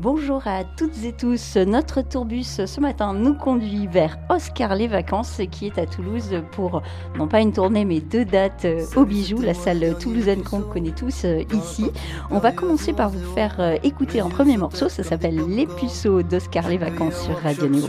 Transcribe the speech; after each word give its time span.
Bonjour 0.00 0.40
à 0.46 0.64
toutes 0.64 1.04
et 1.04 1.12
tous. 1.12 1.58
Notre 1.58 2.00
tourbus 2.00 2.64
ce 2.64 2.80
matin 2.80 3.12
nous 3.12 3.34
conduit 3.34 3.86
vers 3.86 4.16
Oscar 4.30 4.74
les 4.74 4.88
Vacances 4.88 5.42
qui 5.50 5.66
est 5.66 5.78
à 5.78 5.84
Toulouse 5.84 6.42
pour 6.52 6.80
non 7.18 7.28
pas 7.28 7.42
une 7.42 7.52
tournée 7.52 7.84
mais 7.84 8.00
deux 8.00 8.24
dates 8.24 8.66
au 8.96 9.04
bijou, 9.04 9.42
la 9.42 9.52
salle 9.52 9.98
toulousaine 9.98 10.42
qu'on 10.42 10.62
connaît 10.62 10.94
tous 10.94 11.26
euh, 11.26 11.42
ici. 11.52 11.84
On 12.30 12.38
va 12.38 12.50
commencer 12.50 12.94
par 12.94 13.10
vous 13.10 13.34
faire 13.34 13.56
euh, 13.58 13.76
écouter 13.82 14.20
un 14.20 14.30
premier 14.30 14.56
morceau, 14.56 14.88
ça 14.88 15.02
s'appelle 15.02 15.38
Les 15.48 15.66
puceaux 15.66 16.22
d'Oscar 16.22 16.66
les 16.70 16.78
Vacances 16.78 17.20
sur 17.20 17.38
Radio 17.38 17.68
Néo. 17.68 17.88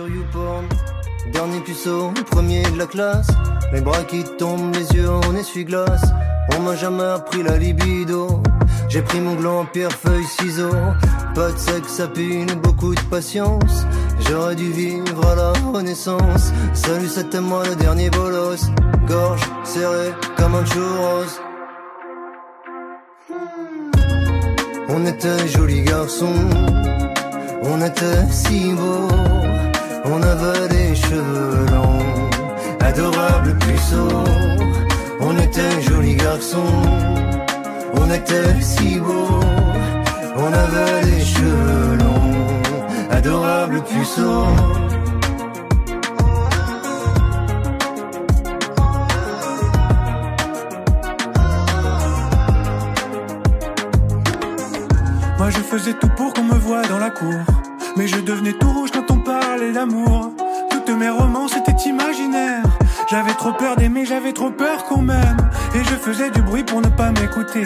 Dernier 1.31 1.61
puceau, 1.61 2.11
premier 2.30 2.63
de 2.63 2.77
la 2.77 2.88
classe, 2.88 3.30
les 3.71 3.80
bras 3.80 4.03
qui 4.03 4.25
tombent, 4.38 4.75
les 4.75 4.97
yeux 4.97 5.09
en 5.09 5.33
essuie-glace. 5.33 6.11
On 6.57 6.61
m'a 6.61 6.75
jamais 6.75 7.03
appris 7.03 7.41
la 7.41 7.57
libido. 7.57 8.43
J'ai 8.91 9.02
pris 9.02 9.22
mon 9.22 9.36
gland, 9.36 9.66
pierre, 9.72 9.94
feuille, 9.94 10.26
ciseaux. 10.26 10.76
Pas 11.34 11.50
de 11.54 11.58
sexe 11.58 12.02
pine, 12.13 12.54
beaucoup 12.62 12.94
de 12.94 13.00
patience. 13.09 13.86
J'aurais 14.27 14.54
dû 14.54 14.70
vivre 14.70 15.26
à 15.27 15.36
la 15.36 15.54
renaissance. 15.72 16.52
Salut, 16.73 17.08
c'était 17.08 17.40
moi 17.40 17.64
le 17.66 17.76
dernier 17.77 18.09
bolos. 18.09 18.70
Gorge 19.08 19.40
serrée 19.64 20.12
comme 20.36 20.55
un 20.55 20.66
churros. 20.66 21.40
On 24.90 25.05
était 25.05 25.48
jolis 25.48 25.84
garçons. 25.84 26.50
On 27.64 27.81
était 27.86 28.30
si 28.30 28.73
beaux. 28.73 29.08
On 30.03 30.22
avait 30.22 30.67
des 30.67 30.95
cheveux 30.95 31.66
longs. 31.72 32.30
Adorables 32.81 33.58
puceaux. 33.58 34.26
On 35.22 35.38
était 35.38 35.81
jolis 35.81 36.16
garçons. 36.16 37.50
On 38.02 38.09
était 38.13 38.61
si 38.61 38.97
beaux. 38.99 39.39
On 40.35 40.53
avait 40.53 41.02
les 41.03 41.23
cheveux 41.23 41.97
longs, 41.97 43.11
adorables 43.11 43.81
puceaux. 43.83 44.47
Moi 55.38 55.49
je 55.49 55.59
faisais 55.59 55.93
tout 55.93 56.09
pour 56.17 56.33
qu'on 56.33 56.43
me 56.43 56.55
voie 56.55 56.81
dans 56.83 56.99
la 56.99 57.11
cour. 57.11 57.33
Mais 57.97 58.08
je 58.08 58.19
devenais 58.19 58.53
tout 58.53 58.71
rouge 58.71 58.89
quand 58.91 59.09
on 59.11 59.19
parlait 59.19 59.71
d'amour. 59.71 60.31
Toutes 60.69 60.89
mes 60.89 61.09
romances 61.09 61.55
étaient 61.55 61.89
imaginaires. 61.89 62.63
J'avais 63.09 63.33
trop 63.33 63.52
peur 63.52 63.75
d'aimer, 63.75 64.05
j'avais 64.05 64.31
trop 64.31 64.52
peur 64.52 64.86
qu'on 64.86 65.02
m'aime. 65.02 65.50
Et 65.73 65.83
je 65.86 65.95
faisais 65.95 66.30
du 66.31 66.41
bruit 66.41 66.64
pour 66.64 66.81
ne 66.81 66.89
pas 66.89 67.11
m'écouter. 67.11 67.64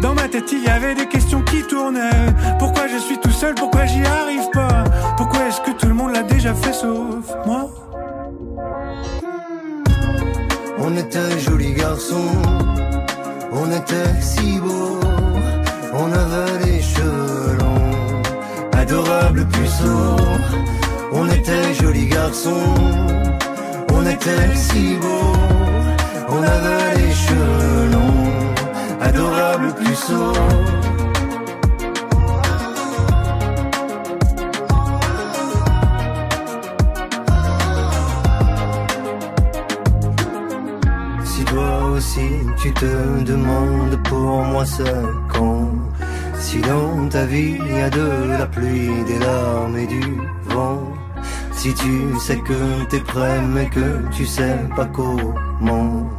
Dans 0.00 0.14
ma 0.14 0.28
tête, 0.28 0.50
il 0.52 0.62
y 0.64 0.68
avait 0.68 0.94
des 0.94 1.06
questions 1.06 1.42
qui 1.42 1.62
tournaient. 1.62 2.32
Pourquoi 2.58 2.86
je 2.86 2.96
suis 2.96 3.18
tout 3.18 3.30
seul? 3.30 3.54
Pourquoi 3.54 3.84
j'y 3.84 4.04
arrive 4.04 4.48
pas? 4.52 4.84
Pourquoi 5.16 5.40
est-ce 5.46 5.60
que 5.60 5.72
tout 5.72 5.86
le 5.86 5.94
monde 5.94 6.12
l'a 6.12 6.22
déjà 6.22 6.54
fait 6.54 6.72
sauf 6.72 7.26
moi? 7.44 7.70
On 10.78 10.96
était 10.96 11.38
jolis 11.38 11.74
garçons, 11.74 12.32
on 13.52 13.70
était 13.70 14.20
si 14.20 14.58
beaux. 14.58 15.00
On 15.92 16.12
avait 16.12 16.66
les 16.66 16.82
cheveux 16.82 17.56
longs, 17.58 18.22
adorables 18.72 19.46
puceaux. 19.46 20.16
On 21.12 21.28
était 21.28 21.74
jolis 21.74 22.08
garçons, 22.08 22.74
on 23.92 24.06
était 24.06 24.56
si 24.56 24.96
beaux. 24.96 25.73
On 26.28 26.42
avait 26.42 26.94
les 26.96 27.12
cheveux 27.12 27.90
longs, 27.92 28.54
adorables 29.00 29.74
puceaux. 29.74 30.32
Si 41.24 41.44
toi 41.44 41.84
aussi 41.94 42.28
tu 42.60 42.72
te 42.72 43.22
demandes 43.24 43.98
pour 44.08 44.42
moi 44.44 44.64
c'est 44.64 44.84
quand 45.32 45.70
Si 46.38 46.60
dans 46.60 47.08
ta 47.08 47.24
vie 47.26 47.58
il 47.66 47.76
y 47.78 47.80
a 47.82 47.90
de 47.90 48.08
la 48.38 48.46
pluie, 48.46 49.04
des 49.06 49.18
larmes 49.18 49.76
et 49.76 49.86
du 49.86 50.02
vent 50.46 50.93
Si 51.64 51.72
tu 51.72 52.20
sais 52.20 52.36
que 52.40 52.84
t'es 52.90 53.00
prêt 53.00 53.40
mais 53.40 53.70
que 53.70 53.86
tu 54.14 54.26
sais 54.26 54.58
pas 54.76 54.84
comment 54.84 56.10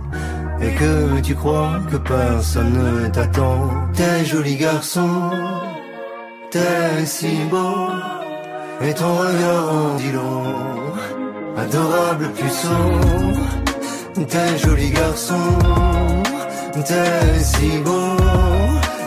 Et 0.59 0.71
que 0.71 1.19
tu 1.21 1.35
crois 1.35 1.81
que 1.91 1.97
personne 1.97 2.73
ne 2.73 3.07
t'attend. 3.09 3.69
T'es 3.93 4.25
joli 4.25 4.55
garçon, 4.55 5.29
t'es 6.49 7.05
si 7.05 7.37
beau 7.51 7.91
Et 8.81 8.93
ton 8.95 9.13
regard 9.17 9.67
en 9.71 9.95
dit 9.97 10.11
long. 10.13 10.45
Adorable 11.55 12.31
puceau 12.31 14.25
T'es 14.27 14.57
joli 14.57 14.89
garçon, 14.89 15.43
t'es 16.73 17.43
si 17.43 17.77
beau, 17.85 18.17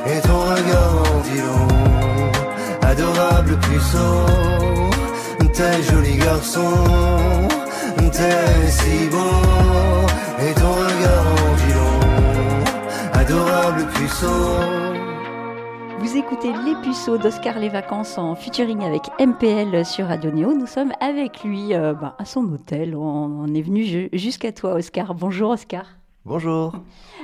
et 0.07 0.21
ton 0.21 0.41
regard 0.55 0.95
en 1.03 1.21
dit 1.27 1.41
long. 1.49 2.89
Adorable 2.91 3.59
puceau, 3.67 4.78
Vous 15.99 16.17
écoutez 16.17 16.53
Les 16.65 16.75
Puceaux 16.83 17.19
d'Oscar 17.19 17.59
Les 17.59 17.69
Vacances 17.69 18.19
en 18.19 18.35
featuring 18.35 18.83
avec 18.85 19.03
MPL 19.21 19.85
sur 19.85 20.07
Radio 20.07 20.31
Néo. 20.31 20.55
Nous 20.55 20.67
sommes 20.67 20.93
avec 21.01 21.43
lui 21.45 21.75
euh, 21.75 21.93
bah, 21.93 22.15
à 22.19 22.25
son 22.25 22.45
hôtel. 22.53 22.95
On, 22.97 23.47
est 23.55 23.63
venu 23.63 23.83
ju- 23.85 24.09
jusqu'à 24.13 24.53
toi, 24.53 24.75
Oscar. 24.75 25.15
Bonjour, 25.15 25.51
Oscar. 25.51 25.98
Bonjour. 26.29 26.75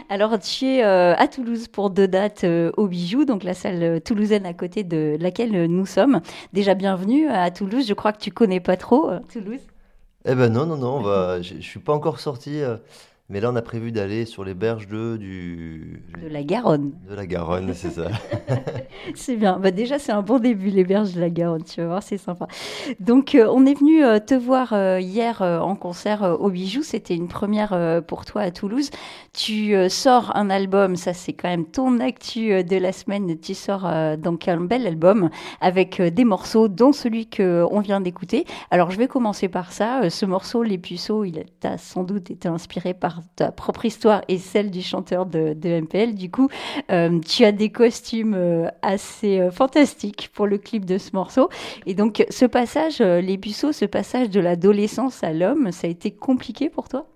Alors, 0.08 0.38
tu 0.38 0.64
es 0.64 0.82
euh, 0.82 1.14
à 1.14 1.28
Toulouse 1.28 1.68
pour 1.68 1.90
deux 1.90 2.08
dates 2.08 2.44
euh, 2.44 2.72
au 2.78 2.86
Bijou, 2.86 3.26
donc 3.26 3.44
la 3.44 3.52
salle 3.52 3.82
euh, 3.82 4.00
toulousaine 4.00 4.46
à 4.46 4.54
côté 4.54 4.82
de 4.82 5.18
laquelle 5.20 5.66
nous 5.66 5.84
sommes. 5.84 6.22
Déjà, 6.54 6.72
bienvenue 6.72 7.28
à 7.28 7.50
Toulouse. 7.50 7.86
Je 7.86 7.92
crois 7.92 8.14
que 8.14 8.18
tu 8.18 8.30
connais 8.30 8.60
pas 8.60 8.78
trop 8.78 9.10
euh, 9.10 9.20
Toulouse. 9.30 9.60
Eh 10.24 10.34
ben 10.34 10.50
non, 10.50 10.64
non, 10.64 10.78
non, 10.78 10.96
on 10.96 11.02
va... 11.02 11.42
je 11.42 11.60
suis 11.60 11.80
pas 11.80 11.92
encore 11.92 12.18
sorti, 12.18 12.62
mais 13.28 13.40
là 13.40 13.50
on 13.50 13.56
a 13.56 13.62
prévu 13.62 13.90
d'aller 13.90 14.26
sur 14.26 14.44
les 14.44 14.54
berges 14.54 14.86
de, 14.86 15.16
du... 15.16 16.02
De 16.22 16.28
la 16.28 16.42
Garonne. 16.42 16.92
de 17.08 17.14
la 17.14 17.26
Garonne, 17.26 17.72
c'est 17.74 17.90
ça. 17.90 18.08
C'est 19.14 19.36
bien. 19.36 19.58
Bah 19.58 19.70
déjà, 19.70 19.98
c'est 19.98 20.12
un 20.12 20.22
bon 20.22 20.38
début, 20.38 20.70
les 20.70 20.84
berges 20.84 21.14
de 21.14 21.20
la 21.20 21.30
Garonne. 21.30 21.62
Tu 21.64 21.80
vas 21.80 21.86
voir, 21.86 22.02
c'est 22.02 22.18
sympa. 22.18 22.46
Donc, 23.00 23.34
euh, 23.34 23.46
on 23.52 23.66
est 23.66 23.78
venu 23.78 24.04
euh, 24.04 24.18
te 24.18 24.34
voir 24.34 24.72
euh, 24.72 25.00
hier 25.00 25.42
en 25.42 25.76
concert 25.76 26.36
au 26.40 26.50
Bijou. 26.50 26.82
C'était 26.82 27.14
une 27.14 27.28
première 27.28 28.02
pour 28.06 28.24
toi 28.24 28.42
à 28.42 28.50
Toulouse. 28.50 28.90
Tu 29.32 29.74
sors 29.88 30.34
un 30.36 30.50
album, 30.50 30.96
ça 30.96 31.12
c'est 31.12 31.32
quand 31.32 31.48
même 31.48 31.66
ton 31.66 32.00
actu 32.00 32.62
de 32.62 32.76
la 32.76 32.92
semaine. 32.92 33.38
Tu 33.38 33.54
sors 33.54 33.90
donc 34.16 34.48
un 34.48 34.60
bel 34.60 34.86
album 34.86 35.30
avec 35.60 36.00
des 36.00 36.24
morceaux, 36.24 36.68
dont 36.68 36.92
celui 36.92 37.26
que 37.26 37.64
on 37.70 37.80
vient 37.80 38.00
d'écouter. 38.00 38.44
Alors, 38.70 38.90
je 38.90 38.98
vais 38.98 39.08
commencer 39.08 39.48
par 39.48 39.72
ça. 39.72 40.08
Ce 40.08 40.24
morceau, 40.24 40.62
Les 40.62 40.78
Puceaux, 40.78 41.24
il 41.24 41.44
a 41.64 41.78
sans 41.78 42.04
doute 42.04 42.30
été 42.30 42.48
inspiré 42.48 42.94
par 42.94 43.13
ta 43.36 43.52
propre 43.52 43.84
histoire 43.84 44.22
et 44.28 44.38
celle 44.38 44.70
du 44.70 44.82
chanteur 44.82 45.26
de, 45.26 45.54
de 45.54 45.68
MPL. 45.68 46.14
Du 46.14 46.30
coup, 46.30 46.48
euh, 46.90 47.18
tu 47.20 47.44
as 47.44 47.52
des 47.52 47.70
costumes 47.70 48.34
euh, 48.34 48.68
assez 48.82 49.40
euh, 49.40 49.50
fantastiques 49.50 50.30
pour 50.34 50.46
le 50.46 50.58
clip 50.58 50.84
de 50.84 50.98
ce 50.98 51.10
morceau. 51.14 51.48
Et 51.86 51.94
donc, 51.94 52.24
ce 52.30 52.44
passage, 52.46 53.00
les 53.00 53.38
puceaux, 53.38 53.72
ce 53.72 53.84
passage 53.84 54.30
de 54.30 54.40
l'adolescence 54.40 55.22
à 55.24 55.32
l'homme, 55.32 55.72
ça 55.72 55.86
a 55.86 55.90
été 55.90 56.10
compliqué 56.10 56.68
pour 56.70 56.88
toi? 56.88 57.06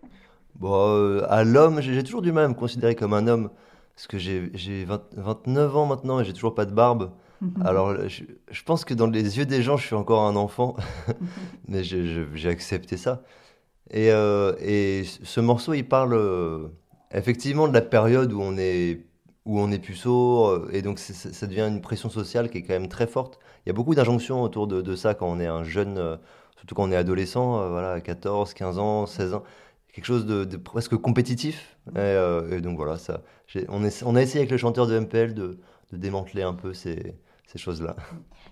Bon, 0.54 1.20
à 1.28 1.44
l'homme, 1.44 1.80
j'ai 1.80 2.02
toujours 2.02 2.22
du 2.22 2.32
mal 2.32 2.44
à 2.44 2.48
me 2.48 2.54
considérer 2.54 2.94
comme 2.96 3.14
un 3.14 3.26
homme, 3.28 3.50
parce 3.94 4.06
que 4.08 4.18
j'ai 4.18 4.50
j'ai 4.54 4.84
20 4.84 5.02
29 5.16 5.76
ans 5.76 5.86
maintenant 5.86 6.20
et 6.20 6.24
j'ai 6.24 6.32
toujours 6.32 6.54
pas 6.54 6.64
de 6.66 6.72
barbe. 6.72 7.12
Alors, 7.60 8.08
je, 8.08 8.24
je 8.50 8.62
pense 8.64 8.84
que 8.84 8.94
dans 8.94 9.06
les 9.06 9.38
yeux 9.38 9.46
des 9.46 9.62
gens, 9.62 9.76
je 9.76 9.86
suis 9.86 9.94
encore 9.94 10.24
un 10.24 10.36
enfant, 10.36 10.76
mais 11.68 11.84
je- 11.84 12.04
je- 12.06 12.36
j'ai 12.36 12.48
accepté 12.50 12.96
ça. 12.96 13.22
Et, 13.90 14.10
euh, 14.12 15.04
ce 15.04 15.40
morceau, 15.40 15.74
il 15.74 15.86
parle 15.86 16.14
euh, 16.14 16.68
effectivement 17.12 17.68
de 17.68 17.74
la 17.74 17.80
période 17.80 18.32
où 18.32 18.40
on 18.40 18.56
est, 18.58 19.06
où 19.44 19.58
on 19.60 19.70
est 19.70 19.78
puceau, 19.78 20.46
euh, 20.46 20.70
et 20.72 20.82
donc 20.82 20.98
ça 20.98 21.46
devient 21.46 21.68
une 21.68 21.80
pression 21.80 22.10
sociale 22.10 22.50
qui 22.50 22.58
est 22.58 22.62
quand 22.62 22.74
même 22.74 22.88
très 22.88 23.06
forte. 23.06 23.38
Il 23.64 23.68
y 23.68 23.70
a 23.70 23.72
beaucoup 23.72 23.94
d'injonctions 23.94 24.42
autour 24.42 24.66
de, 24.66 24.96
ça 24.96 25.14
quand 25.14 25.28
on 25.28 25.40
est 25.40 25.46
un 25.46 25.64
jeune, 25.64 26.18
surtout 26.56 26.74
quand 26.74 26.84
on 26.84 26.92
est 26.92 26.96
adolescent, 26.96 27.68
voilà, 27.70 27.92
à 27.92 28.00
14, 28.00 28.54
15 28.54 28.78
ans, 28.78 29.06
16 29.06 29.34
ans. 29.34 29.44
Quelque 29.92 30.06
chose 30.06 30.26
de, 30.26 30.56
presque 30.56 30.96
compétitif. 30.96 31.76
Et, 31.96 32.60
donc 32.60 32.76
voilà, 32.76 32.98
ça, 32.98 33.22
on, 33.68 33.84
a 33.84 34.22
essayé 34.22 34.40
avec 34.40 34.50
le 34.50 34.56
chanteur 34.56 34.86
de 34.86 34.98
MPL 34.98 35.34
de, 35.34 35.58
de 35.92 35.96
démanteler 35.96 36.42
un 36.42 36.54
peu 36.54 36.72
ces 36.72 37.14
choses-là. 37.56 37.96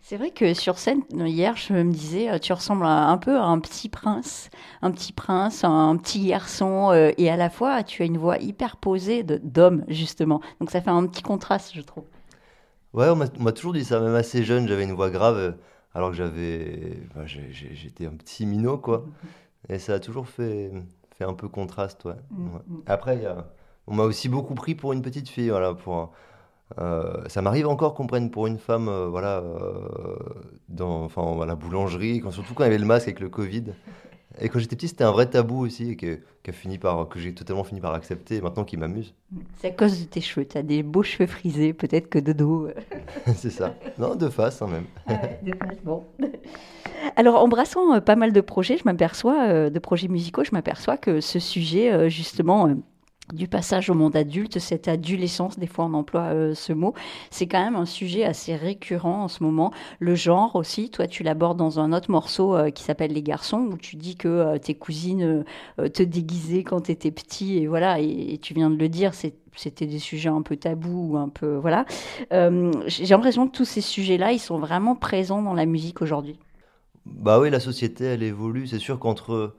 C'est 0.08 0.18
vrai 0.18 0.30
que 0.30 0.54
sur 0.54 0.78
scène, 0.78 1.02
hier, 1.10 1.56
je 1.56 1.72
me 1.72 1.90
disais, 1.90 2.30
euh, 2.30 2.38
tu 2.38 2.52
ressembles 2.52 2.86
un 2.86 3.18
peu 3.18 3.36
à 3.36 3.42
un 3.42 3.58
petit 3.58 3.88
prince, 3.88 4.50
un 4.80 4.92
petit 4.92 5.12
prince, 5.12 5.64
un 5.64 5.96
petit 5.96 6.28
garçon, 6.28 6.92
euh, 6.92 7.10
et 7.18 7.28
à 7.28 7.36
la 7.36 7.50
fois, 7.50 7.82
tu 7.82 8.02
as 8.02 8.04
une 8.04 8.16
voix 8.16 8.38
hyper 8.38 8.76
posée 8.76 9.24
d'homme, 9.24 9.84
justement. 9.88 10.40
Donc 10.60 10.70
ça 10.70 10.80
fait 10.80 10.90
un 10.90 11.04
petit 11.08 11.22
contraste, 11.24 11.72
je 11.74 11.80
trouve. 11.80 12.04
Ouais, 12.92 13.08
on 13.08 13.16
m'a 13.16 13.50
toujours 13.50 13.72
dit 13.72 13.84
ça, 13.84 13.98
même 13.98 14.14
assez 14.14 14.44
jeune, 14.44 14.68
j'avais 14.68 14.84
une 14.84 14.92
voix 14.92 15.10
grave, 15.10 15.38
euh, 15.38 15.52
alors 15.92 16.10
que 16.10 16.16
j'avais, 16.16 17.00
bah, 17.16 17.22
j'étais 17.26 18.06
un 18.06 18.14
petit 18.14 18.46
minot, 18.46 18.78
quoi. 18.78 19.06
Et 19.68 19.80
ça 19.80 19.94
a 19.94 19.98
toujours 19.98 20.28
fait, 20.28 20.70
fait 21.18 21.24
un 21.24 21.34
peu 21.34 21.48
contraste, 21.48 22.04
ouais. 22.04 22.14
Mm, 22.30 22.44
mm. 22.44 22.82
Après, 22.86 23.18
y 23.22 23.26
a, 23.26 23.48
on 23.88 23.96
m'a 23.96 24.04
aussi 24.04 24.28
beaucoup 24.28 24.54
pris 24.54 24.76
pour 24.76 24.92
une 24.92 25.02
petite 25.02 25.28
fille, 25.28 25.48
voilà, 25.48 25.74
pour 25.74 26.12
euh, 26.78 27.22
ça 27.28 27.42
m'arrive 27.42 27.68
encore 27.68 27.94
qu'on 27.94 28.06
prenne 28.06 28.30
pour 28.30 28.46
une 28.46 28.58
femme, 28.58 28.88
euh, 28.88 29.08
voilà, 29.08 29.38
euh, 29.38 30.16
dans, 30.68 31.04
enfin, 31.04 31.46
la 31.46 31.54
boulangerie, 31.54 32.20
quand, 32.20 32.32
surtout 32.32 32.54
quand 32.54 32.64
il 32.64 32.66
y 32.66 32.70
avait 32.70 32.78
le 32.78 32.86
masque 32.86 33.06
avec 33.06 33.20
le 33.20 33.28
Covid. 33.28 33.64
Et 34.38 34.50
quand 34.50 34.58
j'étais 34.58 34.76
petit, 34.76 34.88
c'était 34.88 35.04
un 35.04 35.12
vrai 35.12 35.26
tabou 35.26 35.64
aussi, 35.64 35.92
et 35.92 35.96
que, 35.96 36.18
fini 36.52 36.76
par, 36.76 37.08
que 37.08 37.18
j'ai 37.18 37.32
totalement 37.34 37.64
fini 37.64 37.80
par 37.80 37.94
accepter, 37.94 38.40
maintenant 38.40 38.64
qui 38.64 38.76
m'amuse. 38.76 39.14
C'est 39.58 39.68
à 39.68 39.70
cause 39.70 40.00
de 40.00 40.04
tes 40.04 40.20
cheveux, 40.20 40.46
tu 40.46 40.58
as 40.58 40.62
des 40.62 40.82
beaux 40.82 41.02
cheveux 41.02 41.26
frisés, 41.26 41.72
peut-être 41.72 42.08
que 42.08 42.18
de 42.18 42.32
dos. 42.32 42.68
c'est 43.36 43.50
ça. 43.50 43.74
Non, 43.96 44.14
de 44.14 44.28
face, 44.28 44.60
hein, 44.60 44.66
même. 44.66 44.84
de 45.42 45.54
face, 45.56 45.78
bon. 45.82 46.04
Alors, 47.14 47.42
embrassant 47.42 48.00
pas 48.00 48.16
mal 48.16 48.32
de 48.32 48.40
projets, 48.42 48.76
je 48.76 48.84
m'aperçois, 48.84 49.70
de 49.70 49.78
projets 49.78 50.08
musicaux, 50.08 50.44
je 50.44 50.50
m'aperçois 50.52 50.98
que 50.98 51.22
ce 51.22 51.38
sujet, 51.38 52.10
justement, 52.10 52.68
du 53.32 53.48
passage 53.48 53.90
au 53.90 53.94
monde 53.94 54.14
adulte, 54.16 54.58
cette 54.58 54.88
adolescence, 54.88 55.58
des 55.58 55.66
fois 55.66 55.86
on 55.86 55.94
emploie 55.94 56.32
euh, 56.32 56.54
ce 56.54 56.72
mot, 56.72 56.94
c'est 57.30 57.46
quand 57.46 57.62
même 57.62 57.76
un 57.76 57.86
sujet 57.86 58.24
assez 58.24 58.54
récurrent 58.54 59.24
en 59.24 59.28
ce 59.28 59.42
moment. 59.42 59.72
Le 59.98 60.14
genre 60.14 60.54
aussi, 60.56 60.90
toi 60.90 61.06
tu 61.06 61.22
l'abordes 61.22 61.58
dans 61.58 61.80
un 61.80 61.92
autre 61.92 62.10
morceau 62.10 62.56
euh, 62.56 62.70
qui 62.70 62.82
s'appelle 62.82 63.12
Les 63.12 63.22
garçons, 63.22 63.68
où 63.72 63.76
tu 63.76 63.96
dis 63.96 64.16
que 64.16 64.28
euh, 64.28 64.58
tes 64.58 64.74
cousines 64.74 65.44
te 65.76 66.02
déguisaient 66.02 66.62
quand 66.62 66.82
tu 66.82 66.92
étais 66.92 67.10
petit, 67.10 67.58
et 67.58 67.66
voilà, 67.66 67.98
et, 68.00 68.38
tu 68.40 68.54
viens 68.54 68.70
de 68.70 68.76
le 68.76 68.88
dire, 68.88 69.12
c'était 69.14 69.86
des 69.86 69.98
sujets 69.98 70.28
un 70.28 70.42
peu 70.42 70.56
tabous, 70.56 71.16
un 71.16 71.28
peu 71.28 71.56
voilà. 71.56 71.84
J'ai 72.30 73.06
l'impression 73.06 73.48
que 73.48 73.56
tous 73.56 73.64
ces 73.64 73.80
sujets-là, 73.80 74.32
ils 74.32 74.38
sont 74.38 74.58
vraiment 74.58 74.94
présents 74.94 75.42
dans 75.42 75.54
la 75.54 75.66
musique 75.66 76.02
aujourd'hui. 76.02 76.38
Bah 77.06 77.38
oui, 77.40 77.50
la 77.50 77.60
société, 77.60 78.04
elle 78.04 78.22
évolue. 78.22 78.66
C'est 78.66 78.78
sûr 78.78 78.98
qu'entre 78.98 79.54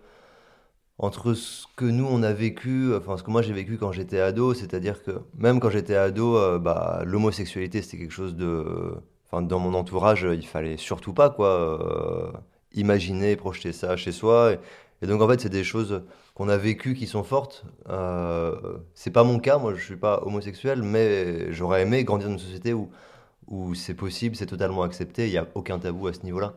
entre 0.99 1.33
ce 1.33 1.65
que 1.75 1.85
nous 1.85 2.07
on 2.09 2.23
a 2.23 2.33
vécu, 2.33 2.93
enfin 2.95 3.17
ce 3.17 3.23
que 3.23 3.29
moi 3.31 3.41
j'ai 3.41 3.53
vécu 3.53 3.77
quand 3.77 3.91
j'étais 3.91 4.19
ado, 4.19 4.53
c'est-à-dire 4.53 5.03
que 5.03 5.11
même 5.37 5.59
quand 5.59 5.69
j'étais 5.69 5.95
ado, 5.95 6.37
euh, 6.37 6.59
bah, 6.59 7.03
l'homosexualité 7.05 7.81
c'était 7.81 7.97
quelque 7.97 8.13
chose 8.13 8.35
de, 8.35 8.95
enfin 9.25 9.41
dans 9.41 9.59
mon 9.59 9.73
entourage, 9.75 10.27
il 10.31 10.47
fallait 10.47 10.77
surtout 10.77 11.13
pas 11.13 11.29
quoi 11.29 11.49
euh, 11.49 12.31
imaginer, 12.73 13.35
projeter 13.35 13.73
ça 13.73 13.95
chez 13.95 14.11
soi. 14.11 14.53
Et, 15.01 15.07
donc 15.07 15.21
en 15.21 15.27
fait 15.27 15.39
c'est 15.39 15.49
des 15.49 15.63
choses 15.63 16.01
qu'on 16.33 16.49
a 16.49 16.57
vécues 16.57 16.95
qui 16.95 17.05
sont 17.07 17.23
fortes. 17.23 17.65
Euh, 17.89 18.55
c'est 18.95 19.11
pas 19.11 19.23
mon 19.23 19.39
cas, 19.39 19.57
moi 19.59 19.75
je 19.75 19.83
suis 19.83 19.95
pas 19.97 20.21
homosexuel, 20.25 20.81
mais 20.81 21.51
j'aurais 21.53 21.83
aimé 21.83 22.03
grandir 22.03 22.27
dans 22.27 22.33
une 22.33 22.39
société 22.39 22.73
où 22.73 22.89
où 23.47 23.75
c'est 23.75 23.93
possible, 23.93 24.35
c'est 24.35 24.45
totalement 24.45 24.83
accepté, 24.83 25.27
il 25.27 25.31
n'y 25.31 25.37
a 25.37 25.47
aucun 25.55 25.79
tabou 25.79 26.07
à 26.07 26.13
ce 26.13 26.23
niveau-là. 26.23 26.53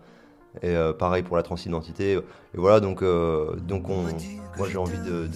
Et 0.62 0.75
euh, 0.76 0.93
pareil 0.93 1.23
pour 1.23 1.37
la 1.37 1.43
transidentité. 1.43 2.12
Et 2.12 2.23
voilà, 2.55 2.81
donc, 2.81 3.02
euh, 3.02 3.55
donc 3.56 3.88
on, 3.88 4.02
moi 4.58 4.69
j'ai 4.70 4.79
envie 4.79 4.99
de, 4.99 5.29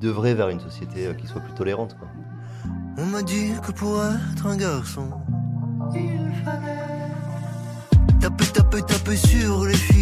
d'œuvrer 0.00 0.34
vers 0.34 0.48
une 0.48 0.60
société 0.60 1.06
euh, 1.06 1.14
qui 1.14 1.26
soit 1.26 1.40
plus 1.40 1.54
tolérante. 1.54 1.96
Quoi. 1.98 2.08
On 2.98 3.06
m'a 3.06 3.22
dit 3.22 3.52
que 3.66 3.72
pour 3.72 4.02
être 4.02 4.46
un 4.46 4.56
garçon, 4.56 5.08
il 5.94 6.32
fallait 6.44 6.94
taper, 8.20 8.46
taper, 8.46 8.82
taper 8.82 9.16
sur 9.16 9.64
les 9.64 9.74
filles 9.74 9.93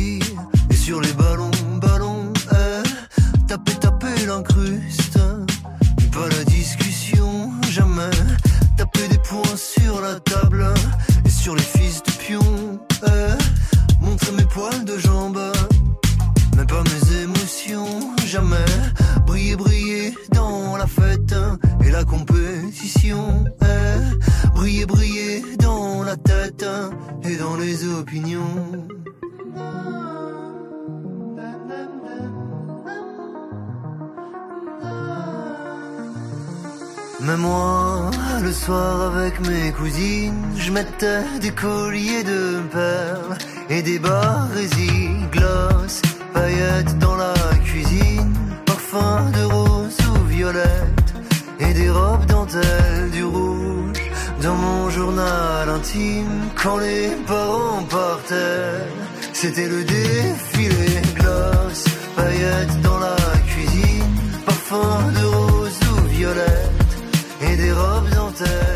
quand 56.62 56.78
les 56.78 57.08
parents 57.26 57.82
partaient. 57.84 58.86
C'était 59.32 59.68
le 59.68 59.84
défilé, 59.84 61.00
glace, 61.16 61.84
paillettes 62.16 62.80
dans 62.82 62.98
la 62.98 63.16
cuisine, 63.46 64.14
parfum 64.46 65.10
de 65.18 65.24
rose 65.26 65.80
ou 65.92 66.06
violette 66.08 66.92
et 67.40 67.56
des 67.56 67.72
robes 67.72 68.10
dentelles. 68.14 68.71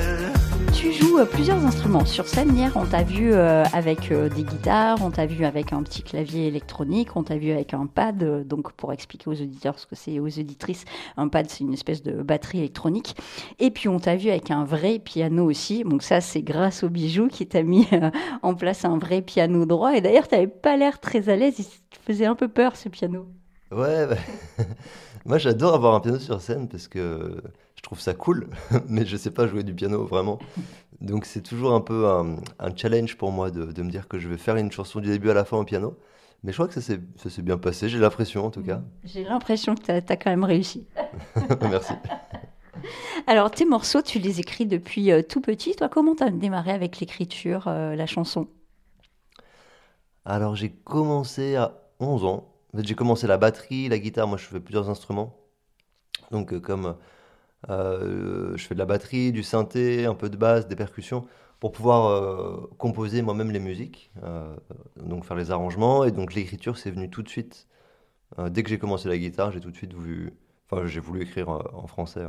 Tu 0.96 1.02
joues 1.02 1.18
euh, 1.18 1.26
plusieurs 1.26 1.62
instruments. 1.66 2.06
Sur 2.06 2.26
scène, 2.26 2.56
hier, 2.56 2.72
on 2.74 2.86
t'a 2.86 3.02
vu 3.02 3.30
euh, 3.34 3.64
avec 3.74 4.10
euh, 4.10 4.30
des 4.30 4.44
guitares, 4.44 4.96
on 5.02 5.10
t'a 5.10 5.26
vu 5.26 5.44
avec 5.44 5.74
un 5.74 5.82
petit 5.82 6.02
clavier 6.02 6.46
électronique, 6.46 7.16
on 7.16 7.22
t'a 7.22 7.36
vu 7.36 7.50
avec 7.50 7.74
un 7.74 7.84
pad. 7.84 8.46
donc, 8.48 8.72
pour 8.72 8.94
expliquer 8.94 9.28
aux 9.28 9.34
auditeurs 9.34 9.78
ce 9.78 9.86
que 9.86 9.94
c'est, 9.94 10.18
aux 10.20 10.24
auditrices, 10.24 10.86
un 11.18 11.28
pad, 11.28 11.50
c'est 11.50 11.64
une 11.64 11.74
espèce 11.74 12.02
de 12.02 12.22
batterie 12.22 12.60
électronique. 12.60 13.14
Et 13.58 13.70
puis, 13.70 13.90
on 13.90 13.98
t'a 13.98 14.16
vu 14.16 14.30
avec 14.30 14.50
un 14.50 14.64
vrai 14.64 14.98
piano 14.98 15.44
aussi. 15.44 15.84
Donc, 15.84 16.02
ça, 16.02 16.22
c'est 16.22 16.40
grâce 16.40 16.82
au 16.82 16.88
bijou 16.88 17.28
qui 17.28 17.46
t'a 17.46 17.62
mis 17.62 17.86
en 18.42 18.54
place 18.54 18.86
un 18.86 18.96
vrai 18.96 19.20
piano 19.20 19.66
droit. 19.66 19.94
Et 19.94 20.00
d'ailleurs, 20.00 20.28
tu 20.28 20.34
n'avais 20.34 20.46
pas 20.46 20.78
l'air 20.78 20.98
très 20.98 21.28
à 21.28 21.36
l'aise. 21.36 21.56
Il 21.58 21.64
te 21.64 22.02
faisait 22.06 22.26
un 22.26 22.34
peu 22.34 22.48
peur, 22.48 22.74
ce 22.74 22.88
piano. 22.88 23.26
Ouais, 23.70 24.06
bah, 24.06 24.16
moi, 25.26 25.36
j'adore 25.36 25.74
avoir 25.74 25.94
un 25.94 26.00
piano 26.00 26.18
sur 26.18 26.40
scène 26.40 26.68
parce 26.68 26.88
que 26.88 27.42
je 27.76 27.82
trouve 27.82 28.00
ça 28.00 28.14
cool, 28.14 28.48
mais 28.88 29.06
je 29.06 29.16
sais 29.16 29.30
pas 29.30 29.46
jouer 29.46 29.62
du 29.62 29.74
piano 29.74 30.04
vraiment. 30.04 30.38
Donc 31.00 31.26
c'est 31.26 31.42
toujours 31.42 31.74
un 31.74 31.80
peu 31.80 32.06
un, 32.08 32.36
challenge 32.74 33.16
pour 33.16 33.30
moi 33.30 33.50
de, 33.50 33.82
me 33.82 33.90
dire 33.90 34.08
que 34.08 34.18
je 34.18 34.28
vais 34.28 34.38
faire 34.38 34.56
une 34.56 34.72
chanson 34.72 35.00
du 35.00 35.08
début 35.08 35.30
à 35.30 35.34
la 35.34 35.44
fin 35.44 35.58
au 35.58 35.64
piano. 35.64 35.98
Mais 36.42 36.52
je 36.52 36.56
crois 36.56 36.68
que 36.68 36.74
ça 36.74 36.80
s'est 36.80 37.42
bien 37.42 37.58
passé, 37.58 37.88
j'ai 37.88 37.98
l'impression 37.98 38.46
en 38.46 38.50
tout 38.50 38.62
cas. 38.62 38.82
J'ai 39.04 39.24
l'impression 39.24 39.74
que 39.74 39.82
tu 39.82 39.90
as, 39.90 40.16
quand 40.16 40.30
même 40.30 40.44
réussi. 40.44 40.86
Merci. 41.62 41.94
Alors, 43.26 43.50
tes 43.50 43.64
morceaux, 43.64 44.02
tu 44.02 44.18
les 44.18 44.40
écris 44.40 44.66
depuis 44.66 45.10
euh, 45.10 45.22
tout 45.22 45.40
petit. 45.40 45.74
Toi, 45.74 45.88
comment 45.88 46.14
tu 46.14 46.22
as 46.22 46.30
démarré 46.30 46.72
avec 46.72 47.00
l'écriture, 47.00 47.66
euh, 47.66 47.96
la 47.96 48.06
chanson? 48.06 48.48
Alors, 50.24 50.56
j'ai 50.56 50.70
commencé 50.70 51.56
à 51.56 51.72
11 52.00 52.24
ans. 52.24 52.52
En 52.72 52.78
fait, 52.78 52.86
j'ai 52.86 52.94
commencé 52.94 53.26
la 53.26 53.38
batterie, 53.38 53.88
la 53.88 53.98
guitare. 53.98 54.28
Moi, 54.28 54.38
je 54.38 54.44
fais 54.44 54.60
plusieurs 54.60 54.90
instruments. 54.90 55.36
Donc, 56.30 56.52
euh, 56.52 56.60
comme 56.60 56.96
je 57.68 58.56
fais 58.58 58.74
de 58.74 58.78
la 58.78 58.86
batterie, 58.86 59.32
du 59.32 59.42
synthé, 59.42 60.06
un 60.06 60.14
peu 60.14 60.28
de 60.28 60.36
basse, 60.36 60.68
des 60.68 60.76
percussions, 60.76 61.26
pour 61.60 61.72
pouvoir 61.72 62.06
euh, 62.06 62.70
composer 62.78 63.22
moi-même 63.22 63.50
les 63.50 63.60
musiques, 63.60 64.10
euh, 64.22 64.54
donc 64.96 65.24
faire 65.24 65.36
les 65.36 65.50
arrangements. 65.50 66.04
Et 66.04 66.10
donc 66.10 66.34
l'écriture, 66.34 66.78
c'est 66.78 66.90
venu 66.90 67.10
tout 67.10 67.22
de 67.22 67.28
suite. 67.28 67.66
dès 68.50 68.62
que 68.62 68.68
j'ai 68.68 68.78
commencé 68.78 69.08
la 69.08 69.18
guitare, 69.18 69.52
j'ai 69.52 69.60
tout 69.60 69.70
de 69.70 69.76
suite 69.76 69.94
voulu 69.94 70.34
Enfin, 70.68 70.84
j'ai 70.84 70.98
voulu 70.98 71.22
écrire 71.22 71.48
en 71.48 71.86
français. 71.86 72.24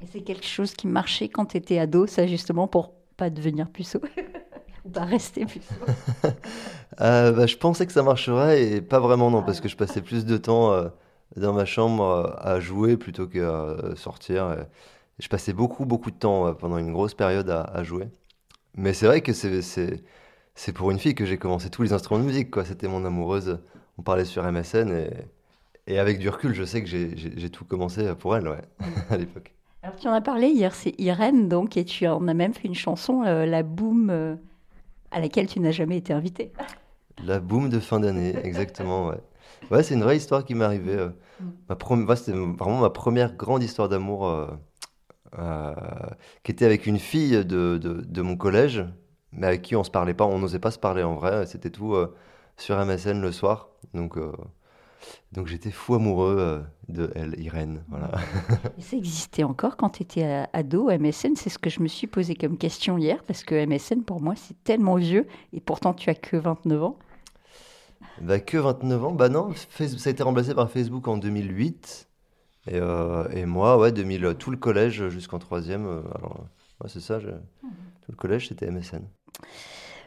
Et 0.00 0.06
c'est 0.06 0.20
quelque 0.20 0.46
chose 0.46 0.74
qui 0.74 0.86
marchait 0.86 1.28
quand 1.28 1.46
tu 1.46 1.56
étais 1.56 1.80
ado, 1.80 2.06
ça 2.06 2.24
justement, 2.28 2.68
pour 2.68 2.94
pas 3.16 3.30
devenir 3.30 3.68
puceau 3.68 3.98
Ou 4.84 4.90
pas 4.90 5.04
rester 5.04 5.44
puceau 5.44 5.74
bah, 6.98 7.46
Je 7.46 7.56
pensais 7.56 7.86
que 7.86 7.92
ça 7.92 8.04
marcherait 8.04 8.62
et 8.62 8.80
pas 8.80 9.00
vraiment 9.00 9.28
non, 9.32 9.42
parce 9.42 9.60
que 9.60 9.68
je 9.68 9.76
passais 9.76 10.02
plus 10.02 10.24
de 10.24 10.36
temps 10.36 10.72
dans 11.36 11.52
ma 11.52 11.64
chambre 11.64 12.04
euh, 12.04 12.30
à 12.38 12.60
jouer 12.60 12.96
plutôt 12.96 13.26
qu'à 13.26 13.76
sortir. 13.96 14.66
je 15.18 15.28
passais 15.28 15.52
beaucoup, 15.52 15.84
beaucoup 15.84 16.10
de 16.10 16.16
temps 16.16 16.46
euh, 16.46 16.52
pendant 16.52 16.78
une 16.78 16.92
grosse 16.92 17.14
période 17.14 17.50
à, 17.50 17.82
jouer. 17.82 18.08
Mais 18.76 18.92
c'est 18.94 19.06
vrai 19.06 19.20
que 19.20 19.32
c'est 19.32 20.72
pour 20.74 20.90
une 20.90 20.98
fille 20.98 21.14
que 21.14 21.24
j'ai 21.24 21.38
commencé 21.38 21.70
tous 21.70 21.82
les 21.82 21.92
instruments 21.92 22.20
de 22.20 22.26
musique. 22.26 22.54
C'était 22.64 22.88
mon 22.88 23.04
amoureuse. 23.04 23.60
On 23.98 24.02
parlait 24.02 24.24
sur 24.24 24.44
MSN 24.44 24.90
et, 24.92 25.10
et 25.86 25.98
avec 25.98 26.18
du 26.18 26.28
recul, 26.28 26.54
je 26.54 26.64
sais 26.64 26.82
que 26.82 26.88
j'ai 26.88 27.50
tout 27.50 27.64
commencé 27.64 28.14
pour 28.14 28.36
elle 28.36 28.48
ouais, 28.48 28.62
à 29.10 29.16
l'époque. 29.16 29.52
Alors 29.82 29.96
tu 29.96 30.08
en 30.08 30.12
as 30.12 30.20
parlé 30.20 30.48
hier, 30.48 30.74
c'est 30.74 30.94
Irène 30.98 31.48
donc, 31.48 31.76
et 31.76 31.84
tu 31.84 32.06
en 32.06 32.28
as 32.28 32.34
même 32.34 32.52
fait 32.52 32.68
une 32.68 32.74
chanson, 32.74 33.22
euh, 33.24 33.46
La 33.46 33.62
Boum. 33.62 34.38
À 35.10 35.20
laquelle 35.20 35.48
tu 35.48 35.58
n'as 35.60 35.72
jamais 35.72 35.96
été 35.96 36.12
invité. 36.12 36.52
La 37.24 37.40
boum 37.40 37.68
de 37.68 37.80
fin 37.80 38.00
d'année, 38.00 38.34
exactement, 38.44 39.08
ouais. 39.08 39.20
Ouais, 39.70 39.82
c'est 39.82 39.94
une 39.94 40.02
vraie 40.02 40.16
histoire 40.16 40.44
qui 40.44 40.54
m'est 40.54 40.64
arrivée. 40.64 40.94
euh. 40.96 41.10
Ma 41.68 41.76
prom- 41.76 42.06
ouais, 42.06 42.16
c'était 42.16 42.32
vraiment 42.36 42.80
ma 42.80 42.90
première 42.90 43.34
grande 43.36 43.62
histoire 43.62 43.88
d'amour 43.88 44.26
euh, 44.28 44.46
euh, 45.38 45.74
qui 46.42 46.52
était 46.52 46.64
avec 46.64 46.86
une 46.86 46.98
fille 46.98 47.44
de, 47.44 47.78
de- 47.78 48.02
de 48.04 48.22
mon 48.22 48.36
collège, 48.36 48.84
mais 49.32 49.46
avec 49.46 49.62
qui 49.62 49.76
on 49.76 49.84
se 49.84 49.90
parlait 49.90 50.14
pas, 50.14 50.24
on 50.26 50.38
n'osait 50.38 50.58
pas 50.58 50.70
se 50.72 50.78
parler 50.78 51.02
en 51.02 51.14
vrai. 51.14 51.46
C'était 51.46 51.70
tout 51.70 51.94
sur 52.56 52.76
MSN 52.84 53.20
le 53.20 53.32
soir. 53.32 53.68
Donc, 53.94 54.18
donc 55.32 55.46
j'étais 55.46 55.70
fou 55.70 55.94
amoureux 55.94 56.62
de 56.88 57.10
elle, 57.14 57.38
Irène. 57.40 57.84
Voilà. 57.88 58.10
Et 58.78 58.82
ça 58.82 58.96
existait 58.96 59.44
encore 59.44 59.76
quand 59.76 59.90
tu 59.90 60.02
étais 60.02 60.44
ado, 60.52 60.90
MSN 60.90 61.36
C'est 61.36 61.50
ce 61.50 61.58
que 61.58 61.70
je 61.70 61.80
me 61.80 61.88
suis 61.88 62.06
posé 62.06 62.34
comme 62.34 62.58
question 62.58 62.98
hier, 62.98 63.22
parce 63.24 63.44
que 63.44 63.54
MSN, 63.54 64.02
pour 64.02 64.20
moi, 64.20 64.34
c'est 64.36 64.62
tellement 64.64 64.96
vieux, 64.96 65.26
et 65.52 65.60
pourtant 65.60 65.94
tu 65.94 66.10
as 66.10 66.14
que 66.14 66.36
29 66.36 66.82
ans. 66.82 66.98
Bah, 68.20 68.38
que 68.40 68.56
29 68.58 69.04
ans, 69.04 69.12
bah 69.12 69.28
non, 69.28 69.52
ça 69.70 69.84
a 69.84 70.10
été 70.10 70.22
remplacé 70.22 70.54
par 70.54 70.70
Facebook 70.70 71.08
en 71.08 71.16
2008. 71.16 72.08
Et, 72.66 72.76
euh, 72.76 73.28
et 73.30 73.46
moi, 73.46 73.78
ouais, 73.78 73.92
2000, 73.92 74.34
tout 74.38 74.50
le 74.50 74.56
collège 74.56 75.08
jusqu'en 75.08 75.38
troisième. 75.38 75.86
euh, 75.86 76.02
alors, 76.16 76.46
ouais, 76.82 76.88
c'est 76.88 77.00
ça, 77.00 77.18
je- 77.18 77.28
tout 77.30 78.10
le 78.10 78.16
collège, 78.16 78.48
c'était 78.48 78.66
MSN. 78.66 79.02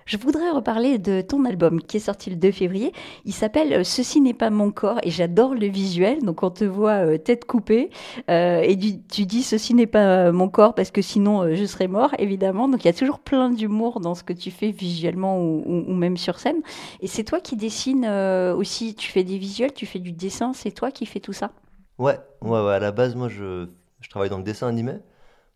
Je 0.06 0.18
voudrais 0.18 0.50
reparler 0.50 0.98
de 0.98 1.22
ton 1.22 1.46
album 1.46 1.82
qui 1.82 1.98
est 1.98 2.02
sorti 2.02 2.30
le 2.30 2.36
2 2.36 2.52
février. 2.52 2.92
Il 3.26 3.34
s'appelle 3.34 3.74
euh, 3.74 3.84
Ceci 3.84 4.22
n'est 4.22 4.34
pas 4.34 4.50
mon 4.50 4.72
corps 4.72 5.00
et 5.04 5.10
j'adore 5.10 5.56
le 5.56 5.68
visuel. 5.68 6.22
Donc 6.24 6.44
on 6.44 6.50
te 6.50 6.64
voit 6.64 7.06
euh, 7.06 7.18
tête 7.18 7.46
coupée 7.46 7.90
euh, 8.30 8.62
et 8.62 8.78
tu, 8.78 9.26
dis 9.26 9.44
Ceci 9.44 9.74
n'est 9.74 9.88
pas 9.88 10.32
mon 10.32 10.50
corps 10.50 10.76
parce 10.76 10.92
que 10.92 11.02
sinon 11.02 11.54
je 11.54 11.66
serais 11.66 11.88
mort, 11.88 12.12
évidemment. 12.20 12.68
Donc 12.68 12.84
il 12.84 12.88
y 12.88 12.90
a 12.90 12.94
toujours 12.94 13.20
plein 13.20 13.50
d'humour 13.50 14.00
dans 14.00 14.16
ce 14.16 14.24
que 14.24 14.34
tu 14.34 14.52
fais 14.52 14.72
visuellement 14.72 15.40
ou, 15.42 15.94
même 15.94 16.18
sur 16.18 16.40
scène. 16.40 16.62
Et 17.02 17.08
c'est 17.08 17.24
toi 17.24 17.40
qui 17.40 17.56
dessines 17.56 18.06
aussi. 18.06 18.96
Tu 18.96 19.12
fais 19.12 19.24
des 19.24 19.38
visuels, 19.38 19.74
tu 19.74 19.86
fais 19.86 20.00
du 20.00 20.12
dessin. 20.12 20.54
C'est 20.54 20.72
toi 20.72 20.92
qui 20.92 21.06
fais 21.06 21.20
tout 21.20 21.34
ça? 21.34 21.52
Ouais, 21.98 22.18
ouais, 22.42 22.50
ouais, 22.50 22.74
à 22.74 22.80
la 22.80 22.92
base, 22.92 23.16
moi, 23.16 23.30
je, 23.30 23.68
je 24.02 24.10
travaille 24.10 24.30
dans 24.30 24.38
le 24.38 24.44
dessin 24.44 24.68
animé. 24.68 24.94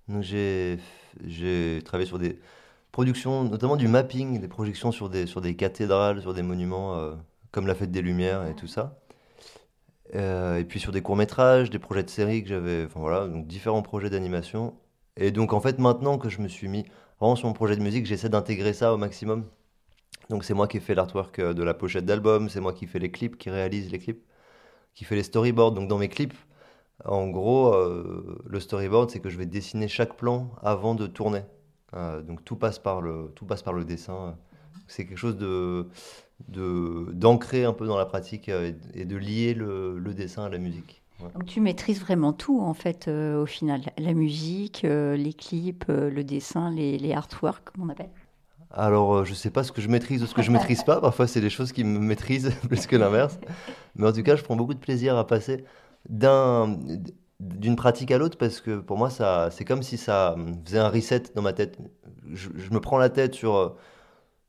Donc, 0.08 0.22
j'ai 0.24 0.80
travaillé 1.84 2.08
sur 2.08 2.20
des 2.20 2.39
productions, 2.98 3.44
notamment 3.44 3.75
du 3.75 3.88
mapping, 3.88 4.42
des 4.42 4.48
projections 4.48 4.92
sur 4.92 5.08
des, 5.08 5.27
sur 5.27 5.39
des 5.39 5.56
cathédrales, 5.56 6.20
sur 6.20 6.34
des 6.34 6.42
monuments, 6.42 6.96
euh, 6.96 7.13
comme 7.51 7.68
la 7.68 7.75
Fête 7.75 7.92
des 7.92 8.01
Lumières 8.01 8.48
et 8.48 8.56
tout 8.56 8.66
ça. 8.66 9.00
Euh, 10.16 10.58
et 10.58 10.66
puis 10.66 10.80
sur 10.80 10.92
des 10.92 11.04
courts-métrages, 11.04 11.70
des 11.70 11.77
projets 11.77 12.01
de 12.01 12.10
séries 12.10 12.42
que 12.42 12.50
j'avais, 12.50 12.86
enfin 12.86 13.00
voilà, 13.00 13.27
donc 13.27 13.46
différents 13.46 13.84
projets 13.84 14.10
d'animation. 14.10 14.74
Et 15.16 15.30
donc, 15.30 15.54
en 15.54 15.62
fait, 15.62 15.77
maintenant 15.77 16.18
que 16.18 16.27
je 16.30 16.42
me 16.42 16.48
suis 16.48 16.68
mis 16.68 16.86
vraiment 17.20 17.36
sur 17.36 17.48
mon 17.48 17.54
projet 17.54 17.75
de 17.75 17.84
musique, 17.84 18.08
j'essaie 18.08 18.30
d'intégrer 18.30 18.74
ça 18.74 18.92
au 18.92 18.98
maximum. 18.98 19.46
Donc, 20.32 20.44
c'est 20.44 20.56
moi 20.56 20.68
qui 20.68 20.77
ai 20.77 20.80
fait 20.80 20.96
l'artwork 20.96 21.38
euh, 21.38 21.54
de 21.54 21.62
la 21.62 21.75
pochette 21.75 22.06
d'album, 22.06 22.50
c'est 22.50 22.62
moi 22.62 22.74
qui 22.74 22.88
fais 22.88 22.98
les 22.98 23.12
clips, 23.12 23.38
qui 23.38 23.51
réalise 23.51 23.92
les 23.92 24.00
clips 24.00 24.25
qui 24.96 25.06
fait 25.06 25.16
les 25.16 25.22
storyboards. 25.22 25.74
Donc 25.74 25.88
dans 25.88 26.00
mes 26.00 26.10
clips, 26.10 26.34
en 27.06 27.27
gros, 27.27 27.75
le 28.46 28.60
storyboard, 28.60 29.12
c'est 29.12 29.20
que 29.20 29.30
je 29.30 29.38
vais 29.38 29.46
dessiner 29.46 29.88
chaque 29.88 30.18
plan 30.18 30.50
avant 30.63 30.96
de 30.96 31.06
tourner. 31.06 31.44
Euh, 31.94 32.22
donc 32.22 32.44
tout 32.44 32.56
passe 32.56 32.79
par 32.79 33.01
le, 33.01 33.32
tout 33.36 33.46
passe 33.46 33.63
par 33.63 33.74
le 33.74 33.86
dessin. 33.86 34.38
C'est 34.88 35.06
quelque 35.06 35.17
chose 35.17 35.38
de, 35.38 35.88
d'ancrer 36.50 37.65
un 37.65 37.74
peu 37.74 37.88
dans 37.88 37.98
la 37.98 38.06
pratique 38.06 38.50
euh, 38.50 38.72
et, 38.94 39.06
de 39.06 39.17
lier 39.17 39.53
le, 39.53 39.98
le 40.00 40.13
dessin 40.13 40.46
à 40.46 40.50
la 40.50 40.58
musique. 40.58 41.01
Ouais. 41.20 41.29
Donc 41.34 41.46
tu 41.46 41.62
maîtrises 41.62 42.00
vraiment 42.00 42.32
tout 42.32 42.62
en 42.62 42.74
fait 42.74 43.08
euh, 43.08 43.41
au 43.41 43.46
final. 43.46 43.82
La 43.98 44.13
musique, 44.13 44.86
euh, 44.86 45.15
les 45.15 45.34
clips, 45.34 45.86
euh, 45.89 46.10
le 46.10 46.24
dessin, 46.24 46.70
les, 46.70 46.98
les 46.98 47.13
artworks, 47.13 47.72
comme 47.72 47.86
on 47.86 47.89
appelle. 47.89 48.10
Alors, 48.70 49.24
je 49.24 49.34
sais 49.34 49.50
pas 49.50 49.63
ce 49.63 49.72
que 49.72 49.82
je 49.82 49.88
maîtrise 49.88 50.22
ou 50.22 50.27
ce 50.27 50.36
que 50.36 50.41
je 50.41 50.51
maîtrise 50.51 50.84
pas. 50.84 51.00
Parfois, 51.00 51.25
c'est 51.25 51.39
des 51.39 51.50
choses 51.50 51.72
qui 51.72 51.84
me 51.86 52.00
maîtrisent 52.00 52.51
plus 52.67 52.86
que 52.86 52.98
l'inverse. 52.98 53.39
Mais 53.96 54.08
en 54.08 54.12
tout 54.12 54.24
cas, 54.24 54.36
je 54.36 54.44
prends 54.44 54.58
beaucoup 54.58 54.74
de 54.74 54.79
plaisir 54.79 55.17
à 55.17 55.25
passer 55.25 55.63
d'un, 56.10 56.77
d'une 57.39 57.75
pratique 57.75 58.12
à 58.12 58.17
l'autre 58.17 58.38
parce 58.38 58.62
que 58.62 58.79
pour 58.79 58.98
moi, 58.98 59.10
ça, 59.10 59.50
c'est 59.51 59.65
comme 59.65 59.84
si 59.84 59.98
ça 59.98 60.36
faisait 60.65 60.79
un 60.79 60.89
reset 60.89 61.24
dans 61.36 61.41
ma 61.41 61.53
tête. 61.53 61.77
Je, 62.34 62.50
je 62.56 62.72
me 62.72 62.79
prends 62.79 62.98
la 62.98 63.10
tête 63.10 63.36
sur, 63.36 63.75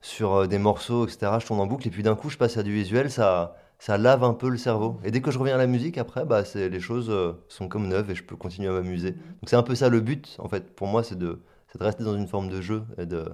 sur 0.00 0.34
euh, 0.34 0.46
des 0.46 0.58
morceaux, 0.58 1.06
etc. 1.06 1.32
Je 1.40 1.46
tourne 1.46 1.60
en 1.60 1.66
boucle 1.66 1.86
et 1.86 1.90
puis 1.90 2.02
d'un 2.02 2.14
coup, 2.14 2.30
je 2.30 2.38
passe 2.38 2.56
à 2.56 2.62
du 2.62 2.72
visuel. 2.72 3.10
Ça, 3.10 3.56
ça 3.78 3.98
lave 3.98 4.24
un 4.24 4.34
peu 4.34 4.48
le 4.48 4.56
cerveau. 4.56 4.98
Et 5.04 5.10
dès 5.10 5.20
que 5.20 5.30
je 5.30 5.38
reviens 5.38 5.54
à 5.54 5.58
la 5.58 5.66
musique, 5.66 5.98
après, 5.98 6.24
bah, 6.24 6.44
c'est, 6.44 6.68
les 6.68 6.80
choses 6.80 7.10
euh, 7.10 7.32
sont 7.48 7.68
comme 7.68 7.88
neuves 7.88 8.10
et 8.10 8.14
je 8.14 8.24
peux 8.24 8.36
continuer 8.36 8.68
à 8.68 8.72
m'amuser. 8.72 9.12
Donc, 9.12 9.48
c'est 9.48 9.56
un 9.56 9.62
peu 9.62 9.74
ça 9.74 9.88
le 9.88 10.00
but, 10.00 10.36
en 10.38 10.48
fait, 10.48 10.74
pour 10.74 10.86
moi, 10.86 11.02
c'est 11.02 11.18
de, 11.18 11.40
c'est 11.68 11.78
de 11.78 11.84
rester 11.84 12.04
dans 12.04 12.16
une 12.16 12.26
forme 12.26 12.48
de 12.48 12.60
jeu 12.60 12.84
et 12.96 13.06
de 13.06 13.24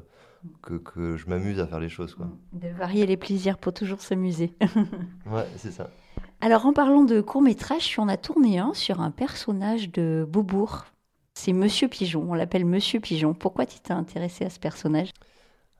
que, 0.63 0.75
que 0.75 1.17
je 1.17 1.27
m'amuse 1.27 1.59
à 1.61 1.67
faire 1.67 1.81
les 1.81 1.89
choses. 1.89 2.15
Quoi. 2.15 2.29
De 2.53 2.69
varier 2.69 3.07
les 3.07 3.17
plaisirs 3.17 3.57
pour 3.57 3.73
toujours 3.73 4.01
s'amuser. 4.03 4.53
Ouais, 5.27 5.47
c'est 5.57 5.71
ça. 5.71 5.89
Alors 6.45 6.67
en 6.67 6.75
parlant 6.75 7.05
de 7.05 7.23
court 7.23 7.41
métrage, 7.41 7.99
en 7.99 8.07
as 8.07 8.19
tourné 8.19 8.59
un 8.59 8.75
sur 8.75 9.01
un 9.01 9.11
personnage 9.11 9.91
de 9.91 10.27
Beaubourg. 10.29 10.85
C'est 11.33 11.55
Monsieur 11.55 11.89
Pigeon, 11.89 12.27
on 12.29 12.35
l'appelle 12.35 12.67
Monsieur 12.67 13.01
Pigeon. 13.01 13.33
Pourquoi 13.33 13.65
tu 13.65 13.81
t'es 13.81 13.95
intéressé 13.95 14.45
à 14.45 14.51
ce 14.51 14.59
personnage? 14.59 15.09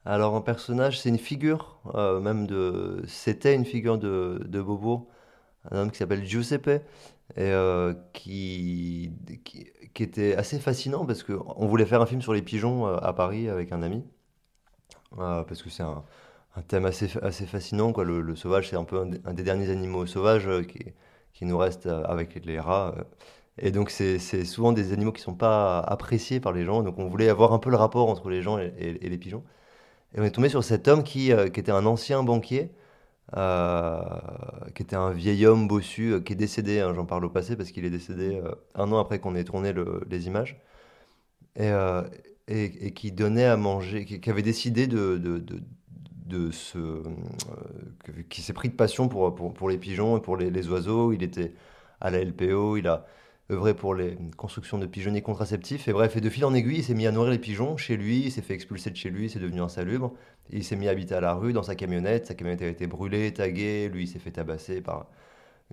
Alors, 0.07 0.35
un 0.35 0.41
personnage, 0.41 0.99
c'est 0.99 1.11
une 1.11 1.19
figure, 1.19 1.81
euh, 1.95 2.19
même 2.19 2.47
de. 2.47 3.03
C'était 3.07 3.55
une 3.55 3.67
figure 3.67 3.99
de, 3.99 4.41
Beaubourg, 4.51 5.07
un 5.71 5.81
homme 5.81 5.91
qui 5.91 5.99
s'appelle 5.99 6.25
Giuseppe, 6.25 6.69
et 6.69 6.81
euh, 7.37 7.93
qui, 8.15 9.13
qui, 9.45 10.03
était 10.03 10.35
assez 10.35 10.59
fascinant 10.59 11.05
parce 11.05 11.23
qu'on 11.23 11.67
voulait 11.67 11.85
faire 11.85 12.01
un 12.01 12.07
film 12.07 12.23
sur 12.23 12.33
les 12.33 12.41
pigeons 12.41 12.87
euh, 12.87 12.97
à 13.03 13.13
Paris 13.13 13.51
avec 13.51 13.71
un 13.71 13.83
ami, 13.83 14.03
parce 15.15 15.63
que 15.63 15.69
c'est 15.69 15.83
un, 15.83 16.05
un 16.57 16.63
thème 16.63 16.87
assez, 16.87 17.09
assez 17.23 17.47
fascinant. 17.47 17.93
Quoi. 17.93 18.05
Le, 18.05 18.37
sauvage, 18.37 18.71
c'est 18.71 18.77
un 18.77 18.85
peu 18.85 19.01
un, 19.01 19.35
des- 19.35 19.43
derniers 19.43 19.71
animaux 19.71 20.07
sauvages 20.07 20.47
euh, 20.49 20.63
qui, 20.63 20.93
qui 21.33 21.45
nous 21.47 21.59
reste 21.59 21.87
euh, 21.87 22.05
avec 22.05 22.45
les 22.45 22.61
rats. 22.61 22.95
euh. 22.99 23.05
Et 23.59 23.71
donc, 23.71 23.91
c'est 23.91 24.19
souvent 24.45 24.73
des 24.73 24.93
animaux 24.93 25.13
qui 25.13 25.23
sont 25.23 25.35
pas 25.35 25.79
appréciés 25.81 26.41
par 26.41 26.53
les 26.53 26.65
gens. 26.65 26.83
Donc, 26.83 26.99
on 26.99 27.07
voulait 27.09 27.29
avoir 27.29 27.53
un 27.53 27.59
peu 27.61 27.71
le 27.71 27.77
rapport 27.77 28.09
entre 28.11 28.29
les 28.29 28.43
gens 28.43 28.59
et, 28.59 28.99
les 29.01 29.19
pigeons. 29.19 29.45
Et 30.15 30.21
on 30.21 30.25
est 30.25 30.33
tombé 30.33 30.49
sur 30.49 30.65
cet 30.65 30.89
homme 30.89 31.05
qui, 31.05 31.33
qui 31.53 31.61
était 31.61 31.73
un 31.73 31.87
ancien 31.87 32.25
banquier, 32.25 32.73
qui 33.33 34.83
était 34.83 34.97
un 34.97 35.13
vieil 35.13 35.47
homme 35.47 35.69
bossu, 35.69 36.21
qui 36.25 36.33
est 36.33 36.37
décédé, 36.37 36.81
hein, 36.81 36.95
j'en 36.95 37.07
parle 37.07 37.25
au 37.25 37.31
passé 37.31 37.57
parce 37.57 37.71
qu'il 37.71 37.85
est 37.85 37.91
décédé 37.91 38.43
un 38.75 38.91
an 38.93 38.99
après 38.99 39.21
qu'on 39.21 39.37
ait 39.37 39.45
tourné 39.45 39.73
le- 39.73 40.03
les 40.11 40.27
images, 40.27 40.61
et, 41.57 41.71
et- 42.49 42.93
qui 42.93 43.13
donnait 43.13 43.45
à 43.45 43.57
manger, 43.57 44.05
qui, 44.05 44.31
avait 44.31 44.43
décidé 44.43 44.87
de, 44.87 45.19
de 46.25 46.51
se... 46.51 46.79
euh, 46.79 47.03
qui 48.29 48.43
s'est 48.43 48.53
pris 48.53 48.69
de 48.69 48.75
passion 48.75 49.09
pour, 49.09 49.35
pour, 49.35 49.53
pour 49.53 49.69
les 49.69 49.79
pigeons 49.79 50.17
et 50.17 50.21
pour 50.21 50.37
les, 50.37 50.69
oiseaux. 50.69 51.13
Il 51.13 51.23
était 51.23 51.55
à 52.01 52.11
la 52.11 52.23
LPO, 52.25 52.77
il 52.77 52.89
a 52.89 53.07
œuvré 53.51 53.75
pour 53.75 53.95
les 53.95 54.17
constructions 54.37 54.79
de 54.79 54.87
pigeonniers 54.87 55.23
contraceptifs. 55.23 55.89
Et 55.89 55.93
bref, 55.93 56.17
et 56.17 56.21
de 56.21 56.31
fil 56.31 56.45
en 56.45 56.55
aiguille, 56.55 56.79
il 56.79 56.85
s'est 56.85 56.95
mis 56.95 57.07
à 57.07 57.13
nourrir 57.13 57.31
les 57.33 57.39
pigeons 57.39 57.77
chez 57.77 57.97
lui, 57.97 58.21
il 58.25 58.33
s'est 58.33 58.43
fait 58.43 58.55
expulser 58.55 58.91
de 58.91 58.97
chez 58.97 59.11
lui, 59.11 59.29
c'est 59.29 59.39
devenu 59.39 59.61
insalubre. 59.61 60.15
Il 60.51 60.65
s'est 60.65 60.77
mis 60.77 60.89
à 60.89 60.93
habiter 60.93 61.15
à 61.15 61.21
la 61.21 61.35
rue 61.35 61.53
dans 61.53 61.63
sa 61.63 61.75
camionnette, 61.75 62.27
sa 62.27 62.35
camionnette 62.35 62.63
a 62.63 62.69
été 62.69 62.87
brûlée, 62.87 63.33
taguée, 63.33 63.89
lui 63.89 64.05
il 64.05 64.07
s'est 64.07 64.19
fait 64.19 64.31
tabasser 64.31 64.81
par 64.81 65.09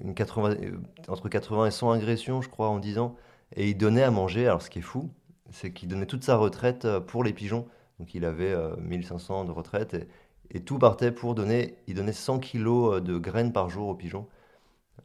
une 0.01 0.13
80, 0.13 0.55
euh, 0.61 0.71
entre 1.07 1.29
80 1.29 1.67
et 1.67 1.71
100 1.71 1.91
agressions, 1.91 2.41
je 2.41 2.49
crois, 2.49 2.69
en 2.69 2.79
10 2.79 2.97
ans. 2.99 3.15
Et 3.55 3.69
il 3.69 3.77
donnait 3.77 4.03
à 4.03 4.11
manger, 4.11 4.47
alors 4.47 4.61
ce 4.61 4.69
qui 4.69 4.79
est 4.79 4.83
fou, 4.83 5.11
c'est 5.51 5.71
qu'il 5.71 5.89
donnait 5.89 6.05
toute 6.05 6.23
sa 6.23 6.37
retraite 6.37 6.85
euh, 6.85 6.99
pour 6.99 7.23
les 7.23 7.33
pigeons. 7.33 7.67
Donc 7.99 8.15
il 8.15 8.25
avait 8.25 8.51
euh, 8.51 8.75
1500 8.77 9.45
de 9.45 9.51
retraite 9.51 9.93
et, 9.93 10.07
et 10.53 10.61
tout 10.61 10.77
partait 10.77 11.11
pour 11.11 11.33
donner, 11.33 11.75
il 11.87 11.95
donnait 11.95 12.13
100 12.13 12.39
kilos 12.39 12.95
euh, 12.97 13.01
de 13.01 13.17
graines 13.17 13.53
par 13.53 13.69
jour 13.69 13.87
aux 13.87 13.95
pigeons. 13.95 14.27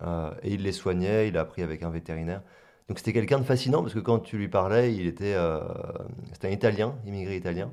Euh, 0.02 0.30
et 0.42 0.54
il 0.54 0.62
les 0.62 0.72
soignait, 0.72 1.28
il 1.28 1.36
a 1.36 1.40
appris 1.42 1.62
avec 1.62 1.82
un 1.82 1.90
vétérinaire. 1.90 2.42
Donc 2.88 2.98
c'était 2.98 3.12
quelqu'un 3.12 3.38
de 3.38 3.44
fascinant 3.44 3.82
parce 3.82 3.94
que 3.94 4.00
quand 4.00 4.18
tu 4.18 4.36
lui 4.36 4.48
parlais, 4.48 4.94
il 4.94 5.06
était, 5.06 5.34
euh, 5.34 5.60
c'était 6.32 6.48
un 6.48 6.52
Italien, 6.52 6.96
immigré 7.06 7.36
italien. 7.36 7.72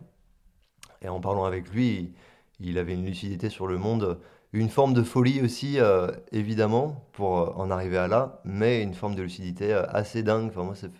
Et 1.01 1.09
en 1.09 1.19
parlant 1.19 1.45
avec 1.45 1.69
lui, 1.69 2.13
il, 2.59 2.77
avait 2.77 2.93
une 2.93 3.05
lucidité 3.05 3.49
sur 3.49 3.67
le 3.67 3.77
monde, 3.77 4.19
une 4.53 4.69
forme 4.69 4.93
de 4.93 5.03
folie 5.03 5.41
aussi, 5.41 5.79
évidemment, 6.31 7.03
pour 7.11 7.59
en 7.59 7.69
arriver 7.69 7.97
à 7.97 8.07
là, 8.07 8.41
mais 8.45 8.81
une 8.81 8.93
forme 8.93 9.13
de 9.13 9.21
lucidité 9.21 9.73
assez 9.73 10.23
dingue. 10.23 10.47
Enfin, 10.47 10.63
moi, 10.63 10.75
c'est 10.75 10.91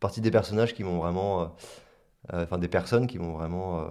partie 0.00 0.20
des 0.20 0.32
personnages 0.32 0.74
qui 0.74 0.82
m'ont 0.82 0.98
vraiment, 0.98 1.54
enfin 2.32 2.58
des 2.58 2.68
personnes 2.68 3.06
qui 3.06 3.18
m'ont 3.18 3.32
vraiment 3.32 3.80
euh, 3.82 3.88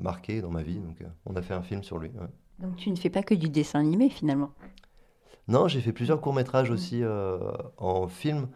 marqué 0.00 0.40
dans 0.42 0.50
ma 0.50 0.62
vie. 0.62 0.80
Donc, 0.80 1.00
euh, 1.02 1.06
on 1.26 1.36
a 1.36 1.42
fait 1.42 1.54
un 1.54 1.62
film 1.62 1.82
sur 1.82 1.98
lui. 1.98 2.10
ouais. 2.10 2.28
Donc 2.60 2.76
tu 2.76 2.90
ne 2.90 2.96
fais 2.96 3.10
pas 3.10 3.22
que 3.22 3.34
du 3.34 3.50
dessin 3.50 3.80
animé 3.80 4.08
finalement? 4.08 4.52
Non, 5.48 5.68
j'ai 5.68 5.80
fait 5.80 5.92
plusieurs 5.92 6.20
courts-métrages 6.20 6.70
aussi 6.70 7.02
euh, 7.02 7.38
en 7.76 8.06
film. 8.08 8.48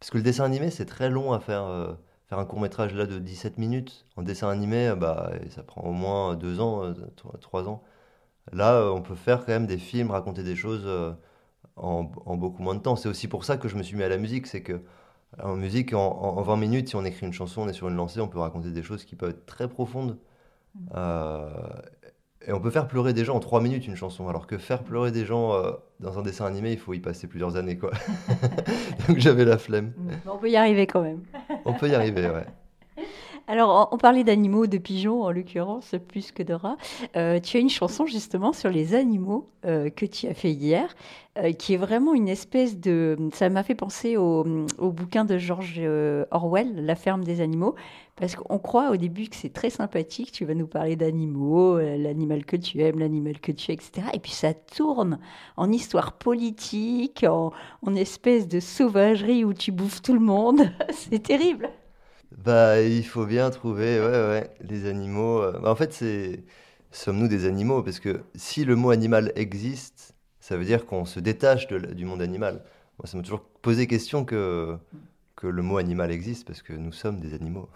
Parce 0.00 0.10
que 0.10 0.18
le 0.18 0.24
dessin 0.24 0.44
animé, 0.44 0.70
c'est 0.70 0.86
très 0.86 1.10
long 1.10 1.32
à 1.32 1.40
faire. 1.40 1.64
euh, 1.64 1.94
faire 2.28 2.38
un 2.40 2.46
court-métrage 2.46 2.94
là 2.94 3.06
de 3.06 3.18
17 3.20 3.58
minutes. 3.58 4.06
En 4.16 4.22
dessin 4.22 4.48
animé, 4.50 4.88
euh, 4.88 4.96
bah, 4.96 5.32
ça 5.50 5.62
prend 5.64 5.82
au 5.82 5.92
moins 5.92 6.36
deux 6.36 6.60
ans, 6.60 6.84
euh, 6.84 6.94
tro- 7.16 7.36
trois 7.38 7.68
ans. 7.68 7.84
Là, 8.52 8.74
euh, 8.76 8.90
on 8.90 9.02
peut 9.02 9.14
faire 9.16 9.40
quand 9.40 9.52
même 9.52 9.66
des 9.68 9.78
films, 9.78 10.10
raconter 10.12 10.42
des 10.44 10.56
choses 10.56 10.84
euh, 10.86 11.12
en, 11.76 12.10
en 12.26 12.36
beaucoup 12.36 12.62
moins 12.62 12.74
de 12.76 12.80
temps. 12.80 12.96
C'est 12.96 13.08
aussi 13.10 13.28
pour 13.28 13.44
ça 13.44 13.56
que 13.58 13.68
je 13.68 13.76
me 13.76 13.82
suis 13.84 13.96
mis 13.96 14.04
à 14.04 14.08
la 14.10 14.18
musique. 14.18 14.46
C'est 14.48 14.62
que 14.62 14.82
en 15.42 15.56
musique, 15.56 15.92
en, 15.94 16.00
en- 16.06 16.36
en 16.38 16.42
20 16.42 16.56
minutes, 16.56 16.88
si 16.88 16.96
on 16.96 17.04
écrit 17.04 17.26
une 17.26 17.32
chanson, 17.32 17.62
on 17.62 17.68
est 17.68 17.72
sur 17.72 17.88
une 17.88 17.96
lancée, 17.96 18.20
on 18.20 18.28
peut 18.28 18.38
raconter 18.38 18.70
des 18.70 18.82
choses 18.82 19.04
qui 19.04 19.16
peuvent 19.16 19.30
être 19.30 19.46
très 19.46 19.68
profondes. 19.68 20.18
Euh, 20.94 21.48
Et 22.48 22.52
on 22.52 22.60
peut 22.60 22.70
faire 22.70 22.86
pleurer 22.86 23.12
des 23.12 23.24
gens 23.24 23.34
en 23.34 23.40
trois 23.40 23.60
minutes 23.60 23.86
une 23.88 23.96
chanson, 23.96 24.28
alors 24.28 24.46
que 24.46 24.56
faire 24.58 24.84
pleurer 24.84 25.10
des 25.10 25.24
gens 25.24 25.54
euh, 25.54 25.72
dans 26.00 26.18
un 26.18 26.22
dessin 26.22 26.46
animé, 26.46 26.70
il 26.72 26.78
faut 26.78 26.94
y 26.94 27.00
passer 27.00 27.26
plusieurs 27.26 27.56
années, 27.56 27.76
quoi. 27.76 27.90
Donc 29.08 29.18
j'avais 29.18 29.44
la 29.44 29.58
flemme. 29.58 29.92
Mais 29.98 30.14
on 30.30 30.38
peut 30.38 30.50
y 30.50 30.56
arriver 30.56 30.86
quand 30.86 31.02
même. 31.02 31.22
On 31.64 31.72
peut 31.74 31.88
y 31.88 31.94
arriver, 31.94 32.28
ouais. 32.28 32.46
Alors, 33.48 33.90
on 33.92 33.96
parlait 33.96 34.24
d'animaux, 34.24 34.66
de 34.66 34.76
pigeons 34.76 35.22
en 35.22 35.30
l'occurrence, 35.30 35.94
plus 36.08 36.32
que 36.32 36.42
de 36.42 36.52
rats. 36.52 36.76
Euh, 37.16 37.38
tu 37.38 37.56
as 37.56 37.60
une 37.60 37.70
chanson 37.70 38.04
justement 38.04 38.52
sur 38.52 38.70
les 38.70 38.96
animaux 38.96 39.48
euh, 39.64 39.88
que 39.88 40.04
tu 40.04 40.26
as 40.26 40.34
fait 40.34 40.50
hier, 40.50 40.92
euh, 41.38 41.52
qui 41.52 41.74
est 41.74 41.76
vraiment 41.76 42.12
une 42.12 42.28
espèce 42.28 42.76
de... 42.76 43.16
Ça 43.32 43.48
m'a 43.48 43.62
fait 43.62 43.76
penser 43.76 44.16
au, 44.16 44.44
au 44.78 44.90
bouquin 44.90 45.24
de 45.24 45.38
George 45.38 45.80
Orwell, 46.32 46.84
La 46.84 46.96
ferme 46.96 47.22
des 47.22 47.40
animaux, 47.40 47.76
parce 48.16 48.34
qu'on 48.34 48.58
croit 48.58 48.90
au 48.90 48.96
début 48.96 49.28
que 49.28 49.36
c'est 49.36 49.52
très 49.52 49.70
sympathique, 49.70 50.32
tu 50.32 50.44
vas 50.44 50.54
nous 50.54 50.66
parler 50.66 50.96
d'animaux, 50.96 51.78
l'animal 51.78 52.44
que 52.44 52.56
tu 52.56 52.80
aimes, 52.82 52.98
l'animal 52.98 53.38
que 53.38 53.52
tu 53.52 53.70
es, 53.70 53.74
etc. 53.74 54.08
Et 54.12 54.18
puis 54.18 54.32
ça 54.32 54.54
tourne 54.54 55.20
en 55.56 55.70
histoire 55.70 56.14
politique, 56.14 57.24
en, 57.28 57.52
en 57.82 57.94
espèce 57.94 58.48
de 58.48 58.58
sauvagerie 58.58 59.44
où 59.44 59.54
tu 59.54 59.70
bouffes 59.70 60.02
tout 60.02 60.14
le 60.14 60.20
monde. 60.20 60.62
c'est 60.90 61.22
terrible. 61.22 61.70
Bah, 62.36 62.80
il 62.82 63.04
faut 63.06 63.26
bien 63.26 63.50
trouver, 63.50 63.98
ouais, 64.00 64.06
ouais, 64.06 64.50
les 64.60 64.86
animaux. 64.86 65.40
euh, 65.42 65.58
bah, 65.60 65.70
en 65.70 65.74
fait, 65.76 65.92
c'est 65.92 66.44
sommes-nous 66.90 67.28
des 67.28 67.46
animaux? 67.46 67.82
Parce 67.82 67.98
que 68.00 68.24
si 68.34 68.64
le 68.64 68.76
mot 68.76 68.90
animal 68.90 69.32
existe, 69.36 70.14
ça 70.40 70.56
veut 70.56 70.64
dire 70.64 70.86
qu'on 70.86 71.04
se 71.06 71.18
détache 71.20 71.66
du 71.68 72.04
monde 72.04 72.22
animal. 72.22 72.62
Moi, 72.98 73.06
ça 73.06 73.16
m'a 73.16 73.22
toujours 73.22 73.42
posé 73.62 73.86
question 73.86 74.24
que, 74.24 74.76
que 75.36 75.46
le 75.46 75.62
mot 75.62 75.78
animal 75.78 76.10
existe, 76.12 76.46
parce 76.46 76.62
que 76.62 76.72
nous 76.74 76.92
sommes 76.92 77.20
des 77.20 77.34
animaux. 77.34 77.70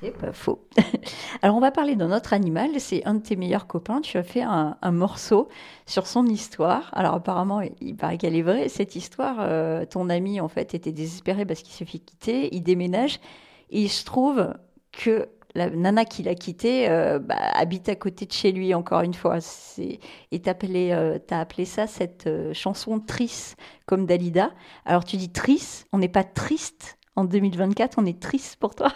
C'est 0.00 0.10
pas 0.10 0.32
faux. 0.32 0.66
Alors, 1.42 1.56
on 1.56 1.60
va 1.60 1.70
parler 1.70 1.94
d'un 1.94 2.10
autre 2.10 2.32
animal. 2.32 2.80
C'est 2.80 3.04
un 3.04 3.14
de 3.14 3.20
tes 3.22 3.36
meilleurs 3.36 3.68
copains. 3.68 4.00
Tu 4.00 4.18
as 4.18 4.24
fait 4.24 4.42
un, 4.42 4.76
un 4.82 4.90
morceau 4.90 5.48
sur 5.86 6.08
son 6.08 6.26
histoire. 6.26 6.90
Alors, 6.92 7.14
apparemment, 7.14 7.60
il 7.80 7.96
paraît 7.96 8.18
qu'elle 8.18 8.34
est 8.34 8.42
vraie. 8.42 8.68
Cette 8.68 8.96
histoire, 8.96 9.36
euh, 9.38 9.84
ton 9.84 10.08
ami, 10.10 10.40
en 10.40 10.48
fait, 10.48 10.74
était 10.74 10.90
désespéré 10.90 11.46
parce 11.46 11.62
qu'il 11.62 11.72
se 11.74 11.84
fait 11.84 11.98
quitter. 12.00 12.52
Il 12.52 12.62
déménage. 12.64 13.20
Il 13.72 13.88
se 13.90 14.04
trouve 14.04 14.54
que 14.92 15.28
la 15.54 15.68
nana 15.68 16.04
qui 16.04 16.22
l'a 16.22 16.34
quitté 16.34 16.88
euh, 16.88 17.18
bah, 17.18 17.34
habite 17.54 17.88
à 17.88 17.96
côté 17.96 18.26
de 18.26 18.32
chez 18.32 18.52
lui, 18.52 18.74
encore 18.74 19.00
une 19.02 19.14
fois. 19.14 19.40
C'est- 19.40 19.98
Et 20.30 20.40
t'as 20.40 20.52
appelé, 20.52 20.92
euh, 20.92 21.18
t'as 21.18 21.40
appelé 21.40 21.64
ça 21.64 21.86
cette 21.86 22.26
euh, 22.26 22.54
chanson 22.54 23.00
triste, 23.00 23.56
comme 23.86 24.06
Dalida. 24.06 24.52
Alors, 24.86 25.04
tu 25.04 25.16
dis 25.16 25.30
triste. 25.32 25.86
On 25.92 25.98
n'est 25.98 26.08
pas 26.08 26.24
triste 26.24 26.98
en 27.16 27.24
2024. 27.24 27.98
On 27.98 28.06
est 28.06 28.20
triste 28.20 28.56
pour 28.56 28.74
toi. 28.74 28.92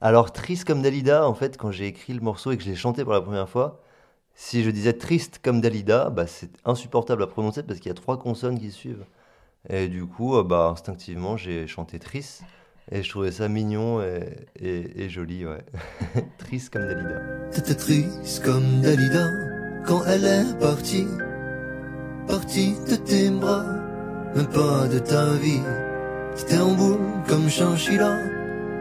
Alors, 0.00 0.32
triste 0.32 0.64
comme 0.66 0.82
Dalida, 0.82 1.26
en 1.28 1.34
fait, 1.34 1.56
quand 1.58 1.70
j'ai 1.70 1.86
écrit 1.86 2.12
le 2.14 2.20
morceau 2.20 2.52
et 2.52 2.56
que 2.56 2.62
je 2.64 2.70
l'ai 2.70 2.76
chanté 2.76 3.04
pour 3.04 3.12
la 3.12 3.20
première 3.20 3.48
fois, 3.48 3.82
si 4.34 4.62
je 4.64 4.70
disais 4.70 4.94
triste 4.94 5.40
comme 5.42 5.60
Dalida, 5.62 6.10
bah, 6.10 6.26
c'est 6.26 6.50
insupportable 6.66 7.22
à 7.24 7.28
prononcer 7.28 7.62
parce 7.64 7.80
qu'il 7.80 7.88
y 7.88 7.92
a 7.92 7.94
trois 7.94 8.18
consonnes 8.18 8.58
qui 8.60 8.70
suivent. 8.72 9.06
Et 9.70 9.88
du 9.88 10.06
coup, 10.06 10.42
bah, 10.44 10.68
instinctivement, 10.70 11.36
j'ai 11.36 11.66
chanté 11.68 11.98
triste 11.98 12.44
et 12.92 13.02
je 13.02 13.08
trouvais 13.10 13.30
ça 13.32 13.48
mignon 13.48 14.00
et, 14.02 14.24
et- 14.96 15.08
joli, 15.08 15.46
ouais. 15.46 15.62
triste 16.38 16.72
comme 16.72 16.86
Dalida. 16.86 17.20
T'étais 17.52 17.74
triste 17.74 18.42
comme 18.44 18.80
Dalida 18.80 19.28
quand 19.86 20.02
elle 20.06 20.24
est 20.24 20.58
partie, 20.60 21.06
partie 22.26 22.74
de 22.88 22.96
tes 22.96 23.30
bras, 23.30 23.64
mais 24.34 24.44
pas 24.44 24.86
de 24.88 24.98
ta 24.98 25.32
vie. 25.34 25.60
T'étais 26.36 26.58
en 26.58 26.74
boule 26.74 26.98
comme 27.28 27.48
Chinchilla, 27.48 28.18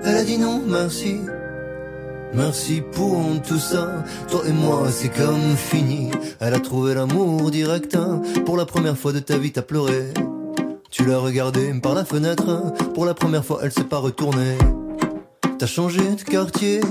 elle 0.03 0.15
a 0.15 0.24
dit 0.24 0.38
non 0.38 0.62
merci. 0.68 1.20
Merci 2.34 2.84
pour 2.91 3.24
tout 3.48 3.58
ça, 3.58 4.03
toi 4.29 4.41
et 4.48 4.51
moi 4.51 4.88
c'est 4.91 5.10
comme 5.10 5.56
fini. 5.56 6.12
Elle 6.39 6.53
a 6.53 6.60
trouvé 6.60 6.94
l'amour 6.94 7.50
direct, 7.50 7.96
hein. 7.96 8.22
pour 8.46 8.55
la 8.55 8.66
première 8.66 8.98
fois 8.98 9.14
de 9.14 9.20
ta 9.20 9.38
vie 9.40 9.51
t'as 9.51 9.64
pleuré. 9.64 10.14
Regardée 11.17 11.74
par 11.81 11.95
la 11.95 12.05
fenêtre, 12.05 12.61
pour 12.93 13.05
la 13.05 13.13
première 13.13 13.43
fois 13.43 13.59
elle 13.63 13.72
s'est 13.72 13.83
pas 13.83 13.98
retournée. 13.98 14.57
T'as 15.57 15.65
changé 15.65 16.01
de 16.01 16.22
quartier, 16.22 16.81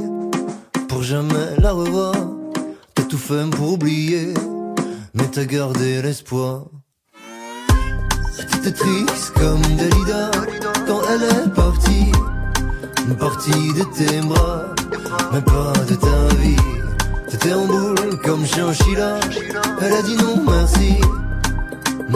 pour 0.88 1.02
jamais 1.02 1.56
la 1.58 1.72
revoir. 1.72 2.14
T'as 2.94 3.04
tout 3.04 3.16
fait 3.16 3.48
pour 3.50 3.72
oublier, 3.74 4.34
mais 5.14 5.28
t'as 5.30 5.44
gardé 5.44 6.02
l'espoir. 6.02 6.64
T'étais 8.36 8.72
triste 8.72 9.32
comme 9.34 9.62
Dalida 9.76 10.30
quand 10.86 11.00
elle 11.10 11.22
est 11.22 11.54
partie, 11.54 12.12
partie 13.18 13.72
de 13.72 13.84
tes 13.96 14.20
bras, 14.20 14.74
mais 15.32 15.42
pas 15.42 15.72
de 15.88 15.94
ta 15.94 16.34
vie. 16.36 16.56
T'étais 17.30 17.54
en 17.54 17.66
boule 17.66 18.18
comme 18.24 18.44
Chinchilla, 18.44 19.20
elle 19.80 19.92
a 19.92 20.02
dit 20.02 20.16
non. 20.16 20.27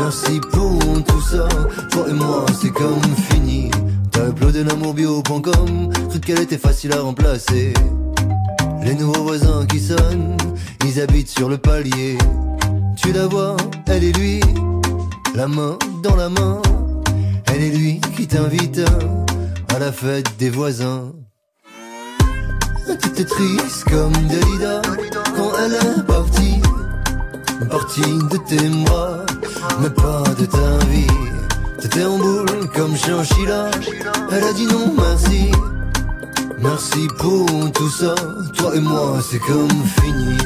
Merci 0.05 0.41
pour 0.51 0.81
tout 1.05 1.21
ça, 1.21 1.47
toi 1.93 2.07
et 2.09 2.13
moi 2.13 2.45
c'est 2.61 2.71
comme 2.71 3.01
fini. 3.31 3.71
T'as 4.11 4.31
uploadé 4.31 4.65
l'amourbio.com, 4.65 5.93
cru 6.11 6.19
qu'elle 6.19 6.41
était 6.41 6.59
facile 6.59 6.93
à 6.93 7.01
remplacer. 7.01 7.73
Les 8.83 8.95
nouveaux 8.95 9.23
voisins 9.23 9.65
qui 9.67 9.79
sonnent, 9.79 10.37
ils 10.85 11.01
habitent 11.01 11.31
sur 11.31 11.49
le 11.49 11.57
palier. 11.57 12.19
Tu 12.97 13.13
la 13.13 13.29
vois, 13.29 13.57
elle 13.87 14.03
et 14.03 14.13
lui, 14.13 14.41
la 15.37 15.47
main 15.47 15.79
dans 16.03 16.17
la 16.17 16.29
main. 16.29 16.61
Elle 17.47 17.63
et 17.63 17.71
lui 17.71 18.01
qui 18.17 18.27
t'invite 18.27 18.81
à 19.73 19.79
la 19.79 19.93
fête 19.93 20.37
des 20.37 20.51
voisins. 20.51 21.13
T'étais 22.89 23.25
triste 23.25 23.85
comme 23.89 24.13
Dalida 24.27 24.83
quand 25.37 25.53
elle 25.65 25.75
est 25.75 26.07
partie, 26.09 26.61
partie 27.71 28.01
de 28.01 28.37
tes 28.49 28.69
bras, 28.85 29.25
mais 29.81 29.91
pas 29.91 30.23
de 30.39 30.47
ta 30.47 30.79
vie. 30.87 31.07
T'étais 31.81 32.05
en 32.05 32.19
boule 32.19 32.69
comme 32.75 32.97
Chinchilla, 32.97 33.71
elle 34.31 34.45
a 34.45 34.53
dit 34.53 34.67
non 34.67 34.95
merci. 34.97 35.51
Merci 36.59 37.09
pour 37.19 37.47
tout 37.73 37.91
ça, 37.91 38.15
toi 38.57 38.77
et 38.77 38.81
moi 38.81 39.19
c'est 39.29 39.41
comme 39.41 39.69
fini. 40.01 40.39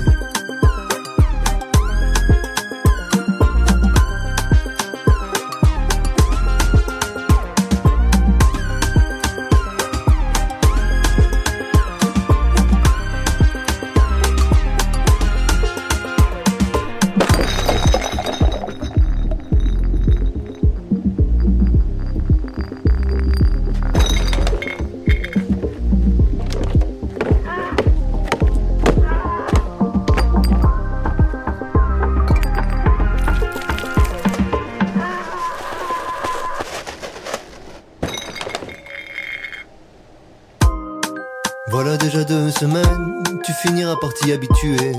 T'y 44.27 44.33
habituer. 44.33 44.93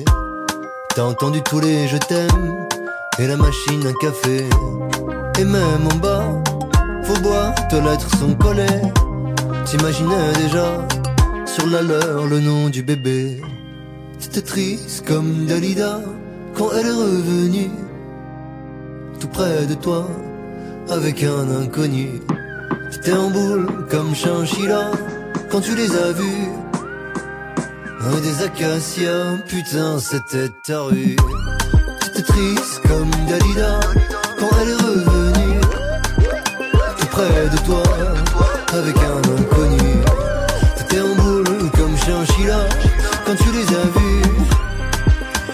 T'as 0.95 1.03
entendu 1.03 1.41
tous 1.41 1.59
les 1.59 1.87
je 1.87 1.97
t'aime 1.97 2.67
et 3.19 3.27
la 3.27 3.35
machine 3.35 3.85
à 3.85 3.93
café. 3.99 4.45
Et 5.39 5.43
même 5.43 5.85
en 5.91 5.95
bas, 5.97 6.23
faut 7.03 7.21
boire, 7.21 7.53
tes 7.69 7.81
lettres 7.81 8.09
sont 8.17 8.33
collées. 8.35 8.81
T'imaginais 9.65 10.31
déjà 10.43 10.87
sur 11.45 11.67
la 11.67 11.81
leur 11.81 12.25
le 12.27 12.39
nom 12.39 12.69
du 12.69 12.83
bébé. 12.83 13.41
T'étais 14.19 14.41
triste 14.41 15.05
comme 15.05 15.45
Dalida 15.45 15.99
quand 16.55 16.69
elle 16.71 16.87
est 16.87 16.99
revenue. 17.07 17.71
Tout 19.19 19.27
près 19.27 19.65
de 19.65 19.73
toi, 19.73 20.07
avec 20.89 21.23
un 21.23 21.49
inconnu. 21.63 22.21
T'étais 22.91 23.17
en 23.17 23.29
boule 23.29 23.67
comme 23.89 24.15
Chinchilla 24.15 24.91
quand 25.51 25.59
tu 25.59 25.75
les 25.75 25.91
as 25.91 26.11
vus. 26.13 26.66
Un 28.09 28.21
des 28.21 28.41
acacias, 28.41 29.37
putain, 29.49 29.99
c'était 29.99 30.47
ta 30.65 30.79
rue. 30.79 31.17
T'étais 31.99 32.21
triste 32.21 32.81
comme 32.87 33.09
Dalida 33.27 33.81
quand 34.39 34.47
elle 34.61 34.69
est 34.69 34.81
revenue. 34.81 35.59
Tout 36.97 37.07
près 37.07 37.49
de 37.49 37.65
toi, 37.65 37.83
avec 38.71 38.95
un 38.95 39.17
inconnu. 39.17 40.01
T'étais 40.77 41.01
en 41.01 41.15
boule 41.15 41.69
comme 41.75 41.97
Chinchilla 41.97 42.59
quand 43.25 43.35
tu 43.35 43.51
les 43.51 43.75
as 43.75 43.87
vus. 43.99 44.21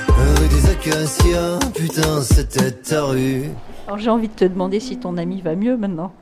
Un 0.09 0.39
rue 0.39 0.47
des 0.47 0.69
acacias, 0.69 1.59
putain, 1.73 2.21
c'était 2.21 2.71
ta 2.71 3.05
rue. 3.05 3.45
Alors, 3.87 3.97
j'ai 3.97 4.11
envie 4.11 4.27
de 4.27 4.33
te 4.33 4.45
demander 4.45 4.79
si 4.79 4.99
ton 4.99 5.17
ami 5.17 5.41
va 5.41 5.55
mieux 5.55 5.75
maintenant. 5.75 6.13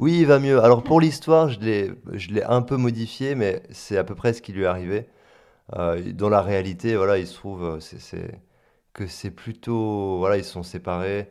Oui, 0.00 0.18
il 0.18 0.26
va 0.26 0.40
mieux. 0.40 0.60
Alors 0.64 0.82
pour 0.82 1.00
l'histoire, 1.00 1.48
je 1.48 1.60
l'ai, 1.60 1.92
je 2.12 2.30
l'ai 2.32 2.42
un 2.42 2.62
peu 2.62 2.76
modifié, 2.76 3.36
mais 3.36 3.62
c'est 3.70 3.96
à 3.96 4.02
peu 4.02 4.16
près 4.16 4.32
ce 4.32 4.42
qui 4.42 4.52
lui 4.52 4.64
est 4.64 4.66
arrivé. 4.66 5.06
Euh, 5.72 6.12
dans 6.12 6.28
la 6.28 6.42
réalité, 6.42 6.96
voilà, 6.96 7.18
il 7.18 7.26
se 7.26 7.34
trouve 7.34 7.64
euh, 7.64 8.28
que 8.92 9.06
c'est 9.06 9.30
plutôt, 9.30 10.18
voilà, 10.18 10.36
ils 10.36 10.44
sont 10.44 10.62
séparés. 10.62 11.30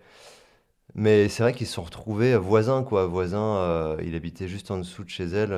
Mais 0.96 1.30
c'est 1.30 1.43
vrai 1.43 1.54
qu'ils 1.54 1.67
se 1.67 1.74
sont 1.74 1.84
retrouvés 1.84 2.36
voisins, 2.38 2.84
quoi. 2.84 3.08
Voisins, 3.08 3.58
euh, 3.58 3.98
il 4.04 4.15
habitait 4.15 4.48
juste 4.48 4.72
en 4.72 4.78
dessous 4.78 5.04
de 5.04 5.10
chez 5.10 5.26
elle. 5.26 5.54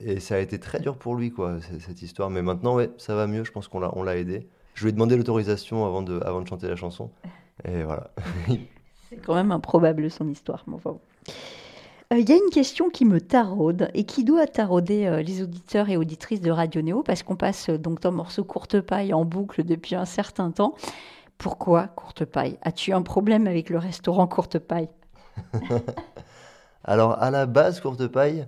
et 0.00 0.20
ça 0.20 0.36
a 0.36 0.38
été 0.38 0.58
très 0.60 0.80
dur 0.80 0.96
pour 0.98 1.14
lui, 1.14 1.30
quoi, 1.30 1.58
cette 1.80 2.02
histoire. 2.02 2.30
Mais 2.30 2.42
maintenant, 2.42 2.74
ouais, 2.76 2.90
ça 2.98 3.14
va 3.14 3.26
mieux. 3.26 3.44
Je 3.44 3.52
pense 3.52 3.68
qu'on 3.68 3.80
l'a, 3.80 3.90
on 3.96 4.02
l'a 4.02 4.16
aidé. 4.16 4.48
Je 4.74 4.82
lui 4.84 4.90
ai 4.90 4.92
demandé 4.92 5.16
l'autorisation 5.16 5.86
avant 5.86 6.02
de, 6.02 6.20
avant 6.24 6.42
de 6.42 6.48
chanter 6.48 6.68
la 6.68 6.76
chanson. 6.76 7.10
Et 7.64 7.82
voilà. 7.82 8.10
C'est 9.08 9.16
quand 9.16 9.34
même 9.34 9.52
improbable 9.52 10.10
son 10.10 10.28
histoire. 10.28 10.64
mais 10.66 10.74
enfin. 10.74 10.98
Euh, 12.12 12.18
Il 12.18 12.28
y 12.28 12.32
a 12.32 12.36
une 12.36 12.50
question 12.50 12.88
qui 12.90 13.04
me 13.04 13.20
taraude 13.20 13.90
et 13.94 14.04
qui 14.04 14.24
doit 14.24 14.46
tarauder 14.46 15.06
euh, 15.06 15.22
les 15.22 15.42
auditeurs 15.42 15.88
et 15.88 15.96
auditrices 15.96 16.40
de 16.40 16.50
Radio 16.50 16.82
Néo 16.82 17.02
parce 17.02 17.22
qu'on 17.22 17.36
passe 17.36 17.70
euh, 17.70 17.78
donc 17.78 18.00
ton 18.00 18.12
morceau 18.12 18.44
Courte 18.44 18.80
Paille 18.80 19.12
en 19.12 19.24
boucle 19.24 19.64
depuis 19.64 19.94
un 19.94 20.04
certain 20.04 20.50
temps. 20.50 20.74
Pourquoi 21.38 21.88
Courte 21.88 22.24
Paille? 22.24 22.58
As-tu 22.62 22.92
un 22.92 23.02
problème 23.02 23.46
avec 23.46 23.70
le 23.70 23.78
restaurant 23.78 24.26
Courte 24.26 24.58
Paille? 24.58 24.88
Alors, 26.84 27.20
à 27.22 27.30
la 27.30 27.46
base, 27.46 27.80
Courte 27.80 28.06
Paille, 28.06 28.46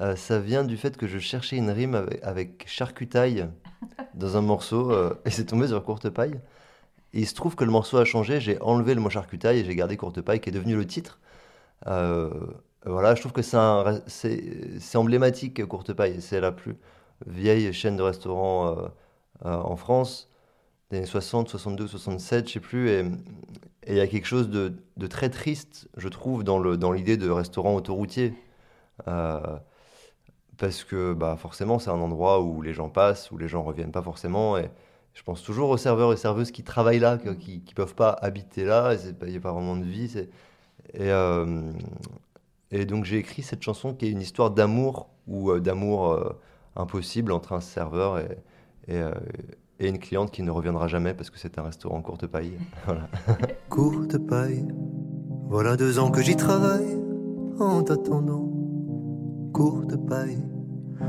euh, 0.00 0.16
ça 0.16 0.38
vient 0.38 0.64
du 0.64 0.76
fait 0.76 0.96
que 0.96 1.06
je 1.06 1.18
cherchais 1.18 1.56
une 1.56 1.70
rime 1.70 2.06
avec, 2.22 2.68
charcutaille 2.68 3.48
dans 4.14 4.36
un 4.36 4.42
morceau, 4.42 4.92
euh, 4.92 5.14
et 5.24 5.30
c'est 5.30 5.46
tombé 5.46 5.68
sur 5.68 5.82
Courte 5.84 6.10
Paille. 6.10 6.40
Il 7.12 7.26
se 7.26 7.34
trouve 7.34 7.56
que 7.56 7.64
le 7.64 7.72
morceau 7.72 7.98
a 7.98 8.04
changé, 8.04 8.40
j'ai 8.40 8.60
enlevé 8.60 8.94
le 8.94 9.00
mot 9.00 9.10
charcutaille 9.10 9.60
et 9.60 9.64
j'ai 9.64 9.74
gardé 9.74 9.96
Courte 9.96 10.20
Paille, 10.20 10.40
qui 10.40 10.50
est 10.50 10.52
devenu 10.52 10.76
le 10.76 10.86
titre. 10.86 11.18
Euh, 11.86 12.30
voilà, 12.86 13.14
je 13.14 13.20
trouve 13.20 13.32
que 13.32 13.42
c'est 13.42 14.96
emblématique, 14.98 15.64
Courte 15.66 15.92
Paille. 15.92 16.20
C'est 16.22 16.40
la 16.40 16.52
plus 16.52 16.76
vieille 17.26 17.72
chaîne 17.72 17.96
de 17.96 18.02
restaurants 18.02 18.68
euh, 18.68 18.88
euh, 19.46 19.56
en 19.56 19.76
France, 19.76 20.30
des 20.90 20.98
années 20.98 21.06
60, 21.06 21.48
62, 21.48 21.86
67, 21.88 22.48
je 22.48 22.52
sais 22.54 22.60
plus. 22.60 22.88
Et 22.90 23.04
il 23.88 23.96
y 23.96 24.00
a 24.00 24.06
quelque 24.06 24.26
chose 24.26 24.50
de, 24.50 24.74
de 24.96 25.06
très 25.06 25.30
triste, 25.30 25.88
je 25.96 26.08
trouve, 26.08 26.44
dans 26.44 26.58
le, 26.58 26.76
dans 26.76 26.92
l'idée 26.92 27.16
de 27.16 27.30
restaurant 27.30 27.74
autoroutier. 27.74 28.34
Euh, 29.08 29.40
parce 30.58 30.84
que 30.84 31.14
bah, 31.14 31.36
forcément, 31.36 31.78
c'est 31.78 31.90
un 31.90 32.00
endroit 32.00 32.40
où 32.42 32.62
les 32.62 32.74
gens 32.74 32.90
passent, 32.90 33.30
où 33.30 33.38
les 33.38 33.48
gens 33.48 33.62
reviennent 33.62 33.92
pas 33.92 34.02
forcément. 34.02 34.58
Et 34.58 34.70
je 35.14 35.22
pense 35.22 35.42
toujours 35.42 35.70
aux 35.70 35.76
serveurs 35.78 36.12
et 36.12 36.16
serveuses 36.16 36.50
qui 36.50 36.62
travaillent 36.62 36.98
là, 36.98 37.18
qui 37.18 37.62
ne 37.66 37.74
peuvent 37.74 37.94
pas 37.94 38.10
habiter 38.10 38.64
là. 38.64 38.94
Il 38.94 39.28
n'y 39.28 39.36
a 39.36 39.40
pas 39.40 39.52
vraiment 39.52 39.76
de 39.76 39.84
vie. 39.84 40.28
Et, 40.94 41.10
et 42.70 42.86
donc 42.86 43.04
j'ai 43.04 43.18
écrit 43.18 43.42
cette 43.42 43.62
chanson 43.62 43.94
qui 43.94 44.06
est 44.06 44.10
une 44.10 44.20
histoire 44.20 44.50
d'amour 44.50 45.08
ou 45.26 45.50
euh, 45.50 45.60
d'amour 45.60 46.12
euh, 46.12 46.38
impossible 46.76 47.32
entre 47.32 47.52
un 47.52 47.60
serveur 47.60 48.20
euh, 48.88 49.14
et 49.80 49.88
une 49.88 49.98
cliente 49.98 50.30
qui 50.30 50.42
ne 50.42 50.50
reviendra 50.50 50.86
jamais 50.86 51.14
parce 51.14 51.30
que 51.30 51.38
c'est 51.38 51.58
un 51.58 51.62
restaurant 51.62 52.00
courte 52.02 52.26
paille. 52.26 52.52
Voilà. 52.84 53.08
courte 53.68 54.18
paille. 54.18 54.66
Voilà 55.48 55.76
deux 55.76 55.98
ans 55.98 56.10
que 56.10 56.22
j'y 56.22 56.36
travaille 56.36 56.96
en 57.58 57.82
t'attendant. 57.82 58.48
Courte 59.52 59.96
paille. 60.06 60.38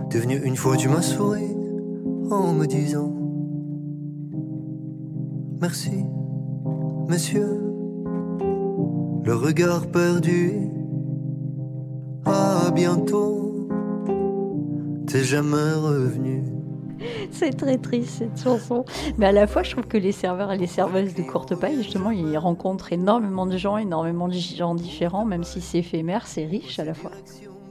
T'es 0.10 0.19
venu 0.19 0.41
une 0.43 0.56
fois, 0.56 0.78
tu 0.78 0.89
m'as 0.89 1.02
souri 1.02 1.56
en 2.32 2.54
me 2.54 2.65
disant 2.65 3.13
Merci, 5.62 6.06
messieurs. 7.08 7.62
Le 9.24 9.36
regard 9.36 9.86
perdu. 9.91 10.71
À 12.26 12.72
bientôt. 12.72 13.68
T'es 15.08 15.24
jamais 15.24 15.74
revenu. 15.74 16.44
C'est 17.32 17.52
très 17.58 17.78
triste 17.78 18.20
cette 18.20 18.42
chanson. 18.42 18.86
Mais 19.18 19.26
à 19.26 19.32
la 19.32 19.48
fois, 19.48 19.64
je 19.64 19.72
trouve 19.72 19.88
que 19.88 19.98
les 19.98 20.12
serveurs 20.12 20.52
et 20.52 20.58
les 20.58 20.68
serveuses 20.68 21.16
de 21.16 21.24
Courte 21.24 21.56
Paille, 21.56 21.78
justement, 21.78 22.12
ils 22.12 22.38
rencontrent 22.38 22.94
énormément 22.94 23.46
de 23.46 23.58
gens, 23.58 23.78
énormément 23.78 24.28
de 24.28 24.34
gens 24.34 24.76
différents, 24.76 25.26
même 25.26 25.44
si 25.44 25.62
c'est 25.62 25.80
éphémère, 25.80 26.28
c'est 26.28 26.46
riche 26.46 26.80
à 26.80 26.86
la 26.86 26.94
fois. 26.94 27.12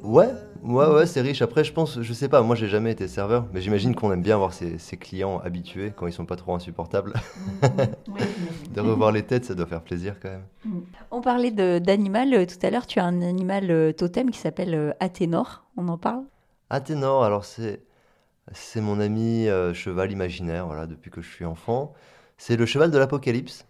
Ouais, 0.03 0.29
ouais, 0.65 0.87
ouais, 0.87 1.07
c'est 1.07 1.21
riche. 1.21 1.43
Après, 1.43 1.63
je 1.63 1.73
pense, 1.73 2.01
je 2.01 2.13
sais 2.13 2.29
pas, 2.29 2.43
moi 2.43 2.57
j'ai 2.57 2.69
jamais 2.69 2.91
été 2.91 3.07
serveur, 3.07 3.47
mais 3.53 3.61
j'imagine 3.61 3.95
qu'on 3.95 4.11
aime 4.13 4.23
bien 4.23 4.39
voir 4.39 4.53
ses, 4.53 4.79
ses 4.79 4.97
clients 4.97 5.41
habitués 5.45 5.93
quand 5.95 6.07
ils 6.07 6.13
sont 6.13 6.25
pas 6.25 6.37
trop 6.37 6.55
insupportables. 6.55 7.13
De 8.75 8.81
revoir 8.81 9.13
les 9.13 9.23
têtes, 9.23 9.45
ça 9.45 9.55
doit 9.55 9.67
faire 9.67 9.83
plaisir 9.83 10.17
quand 10.21 10.31
même. 10.31 10.83
On 11.21 11.23
parlait 11.23 11.51
d'animal 11.51 12.33
euh, 12.33 12.47
tout 12.47 12.67
à 12.67 12.71
l'heure. 12.71 12.87
Tu 12.87 12.99
as 12.99 13.05
un 13.05 13.21
animal 13.21 13.71
euh, 13.71 13.93
totem 13.93 14.31
qui 14.31 14.39
s'appelle 14.39 14.75
euh, 14.75 14.93
Athénor. 15.01 15.67
On 15.77 15.87
en 15.89 15.99
parle? 15.99 16.25
Athénor, 16.71 17.25
alors 17.25 17.45
c'est 17.45 17.83
c'est 18.53 18.81
mon 18.81 19.01
ami 19.01 19.47
cheval 19.75 20.11
imaginaire, 20.11 20.67
voilà, 20.67 20.87
depuis 20.87 21.11
que 21.11 21.21
je 21.21 21.31
suis 21.31 21.45
enfant. 21.45 21.93
C'est 22.39 22.57
le 22.57 22.65
cheval 22.65 22.91
de 22.91 22.97
l'Apocalypse. 22.97 23.67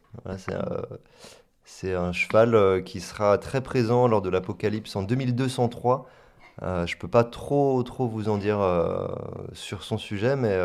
C'est 1.64 1.92
un 1.92 2.12
cheval 2.12 2.84
qui 2.84 3.00
sera 3.00 3.36
très 3.36 3.62
présent 3.62 4.06
lors 4.06 4.22
de 4.22 4.30
l'Apocalypse 4.30 4.94
en 4.94 5.02
2203. 5.02 6.08
Euh, 6.62 6.86
je 6.86 6.96
peux 6.96 7.08
pas 7.08 7.24
trop 7.24 7.82
trop 7.82 8.06
vous 8.06 8.28
en 8.28 8.38
dire 8.38 8.60
sur 9.52 9.82
son 9.82 9.98
sujet, 9.98 10.36
mais 10.36 10.56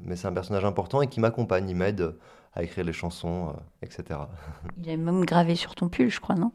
mais 0.00 0.16
c'est 0.16 0.26
un 0.26 0.32
personnage 0.32 0.64
important 0.64 1.02
et 1.02 1.06
qui 1.06 1.20
m'accompagne, 1.20 1.68
il 1.68 1.76
m'aide 1.76 2.14
à 2.52 2.62
écrire 2.62 2.84
les 2.84 2.92
chansons, 2.92 3.48
euh, 3.48 3.86
etc. 3.86 4.20
Il 4.78 4.88
est 4.88 4.96
même 4.96 5.24
gravé 5.24 5.54
sur 5.54 5.74
ton 5.74 5.88
pull, 5.88 6.10
je 6.10 6.20
crois, 6.20 6.34
non? 6.34 6.52